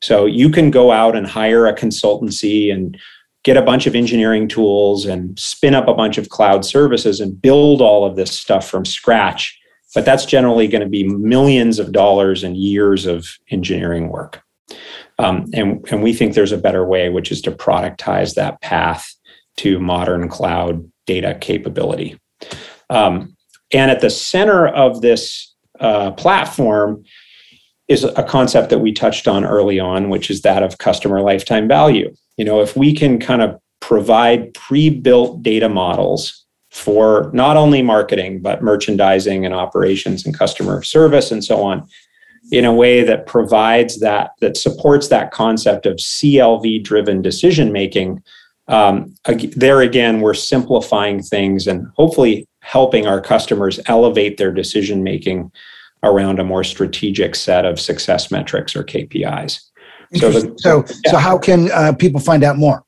So, 0.00 0.26
you 0.26 0.50
can 0.50 0.70
go 0.70 0.90
out 0.90 1.16
and 1.16 1.26
hire 1.26 1.66
a 1.66 1.74
consultancy 1.74 2.72
and 2.72 2.98
get 3.44 3.56
a 3.56 3.62
bunch 3.62 3.86
of 3.86 3.94
engineering 3.94 4.48
tools 4.48 5.06
and 5.06 5.38
spin 5.38 5.74
up 5.74 5.86
a 5.86 5.94
bunch 5.94 6.18
of 6.18 6.30
cloud 6.30 6.64
services 6.64 7.20
and 7.20 7.40
build 7.40 7.80
all 7.80 8.04
of 8.04 8.16
this 8.16 8.36
stuff 8.36 8.68
from 8.68 8.84
scratch. 8.84 9.56
But 9.96 10.04
that's 10.04 10.26
generally 10.26 10.68
going 10.68 10.82
to 10.82 10.90
be 10.90 11.04
millions 11.04 11.78
of 11.78 11.90
dollars 11.90 12.44
and 12.44 12.54
years 12.54 13.06
of 13.06 13.26
engineering 13.50 14.10
work. 14.10 14.42
Um, 15.18 15.46
and, 15.54 15.82
and 15.90 16.02
we 16.02 16.12
think 16.12 16.34
there's 16.34 16.52
a 16.52 16.58
better 16.58 16.84
way, 16.86 17.08
which 17.08 17.32
is 17.32 17.40
to 17.40 17.50
productize 17.50 18.34
that 18.34 18.60
path 18.60 19.10
to 19.56 19.80
modern 19.80 20.28
cloud 20.28 20.86
data 21.06 21.38
capability. 21.40 22.20
Um, 22.90 23.38
and 23.72 23.90
at 23.90 24.02
the 24.02 24.10
center 24.10 24.68
of 24.68 25.00
this 25.00 25.54
uh, 25.80 26.10
platform 26.10 27.02
is 27.88 28.04
a 28.04 28.22
concept 28.22 28.68
that 28.68 28.80
we 28.80 28.92
touched 28.92 29.26
on 29.26 29.46
early 29.46 29.80
on, 29.80 30.10
which 30.10 30.28
is 30.28 30.42
that 30.42 30.62
of 30.62 30.76
customer 30.76 31.22
lifetime 31.22 31.68
value. 31.68 32.14
You 32.36 32.44
know, 32.44 32.60
if 32.60 32.76
we 32.76 32.92
can 32.92 33.18
kind 33.18 33.40
of 33.40 33.58
provide 33.80 34.52
pre-built 34.52 35.42
data 35.42 35.70
models 35.70 36.45
for 36.76 37.30
not 37.32 37.56
only 37.56 37.80
marketing 37.80 38.40
but 38.40 38.62
merchandising 38.62 39.46
and 39.46 39.54
operations 39.54 40.26
and 40.26 40.36
customer 40.36 40.82
service 40.82 41.30
and 41.30 41.42
so 41.42 41.62
on 41.62 41.86
in 42.52 42.64
a 42.64 42.72
way 42.72 43.02
that 43.02 43.26
provides 43.26 43.98
that 44.00 44.32
that 44.40 44.56
supports 44.56 45.08
that 45.08 45.30
concept 45.30 45.86
of 45.86 45.96
CLV 45.96 46.84
driven 46.84 47.22
decision 47.22 47.72
making 47.72 48.22
um, 48.68 49.14
there 49.56 49.80
again 49.80 50.20
we're 50.20 50.34
simplifying 50.34 51.22
things 51.22 51.66
and 51.66 51.86
hopefully 51.96 52.46
helping 52.60 53.06
our 53.06 53.20
customers 53.20 53.80
elevate 53.86 54.36
their 54.36 54.52
decision 54.52 55.02
making 55.02 55.50
around 56.02 56.38
a 56.38 56.44
more 56.44 56.64
strategic 56.64 57.34
set 57.34 57.64
of 57.64 57.80
success 57.80 58.30
metrics 58.30 58.76
or 58.76 58.84
KPIs. 58.84 59.60
So, 60.14 60.30
the, 60.30 60.54
so, 60.58 60.84
yeah. 61.04 61.10
so 61.12 61.16
how 61.16 61.38
can 61.38 61.70
uh, 61.72 61.92
people 61.94 62.20
find 62.20 62.44
out 62.44 62.56
more? 62.56 62.84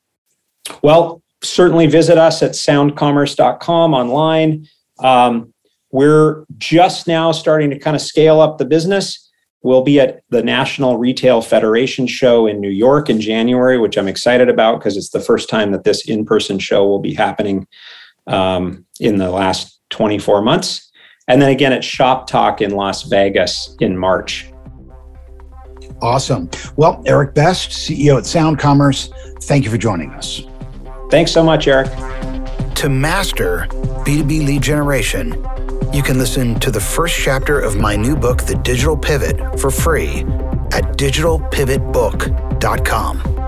Well, 0.83 1.21
certainly 1.41 1.87
visit 1.87 2.17
us 2.17 2.43
at 2.43 2.51
soundcommerce.com 2.51 3.93
online. 3.93 4.67
Um, 4.99 5.53
we're 5.91 6.45
just 6.57 7.07
now 7.07 7.31
starting 7.31 7.69
to 7.71 7.79
kind 7.79 7.95
of 7.95 8.01
scale 8.01 8.41
up 8.41 8.57
the 8.57 8.65
business. 8.65 9.27
We'll 9.61 9.83
be 9.83 9.99
at 9.99 10.21
the 10.29 10.41
National 10.41 10.97
Retail 10.97 11.41
Federation 11.41 12.07
show 12.07 12.47
in 12.47 12.61
New 12.61 12.69
York 12.69 13.09
in 13.09 13.19
January, 13.19 13.77
which 13.77 13.97
I'm 13.97 14.07
excited 14.07 14.49
about 14.49 14.79
because 14.79 14.95
it's 14.95 15.09
the 15.09 15.19
first 15.19 15.49
time 15.49 15.71
that 15.71 15.83
this 15.83 16.07
in 16.07 16.25
person 16.25 16.59
show 16.59 16.87
will 16.87 16.99
be 16.99 17.13
happening 17.13 17.67
um, 18.27 18.85
in 18.99 19.17
the 19.17 19.29
last 19.29 19.81
24 19.89 20.41
months. 20.41 20.89
And 21.27 21.41
then 21.41 21.49
again 21.49 21.73
at 21.73 21.83
Shop 21.83 22.27
Talk 22.27 22.61
in 22.61 22.71
Las 22.71 23.03
Vegas 23.03 23.75
in 23.79 23.97
March. 23.97 24.51
Awesome. 26.01 26.49
Well, 26.77 27.03
Eric 27.05 27.35
Best, 27.35 27.71
CEO 27.71 28.17
at 28.17 28.25
Sound 28.25 28.59
Commerce, 28.59 29.11
thank 29.41 29.65
you 29.65 29.71
for 29.71 29.77
joining 29.77 30.11
us. 30.11 30.48
Thanks 31.09 31.31
so 31.31 31.43
much, 31.43 31.67
Eric. 31.67 31.87
To 32.75 32.89
master 32.89 33.65
B2B 34.05 34.45
lead 34.45 34.61
generation, 34.61 35.43
you 35.91 36.03
can 36.03 36.19
listen 36.19 36.59
to 36.59 36.69
the 36.71 36.79
first 36.79 37.17
chapter 37.17 37.59
of 37.59 37.75
my 37.75 37.95
new 37.95 38.15
book, 38.15 38.43
The 38.43 38.53
Digital 38.55 38.95
Pivot, 38.95 39.59
for 39.59 39.71
free 39.71 40.19
at 40.71 40.83
digitalpivotbook.com. 40.97 43.38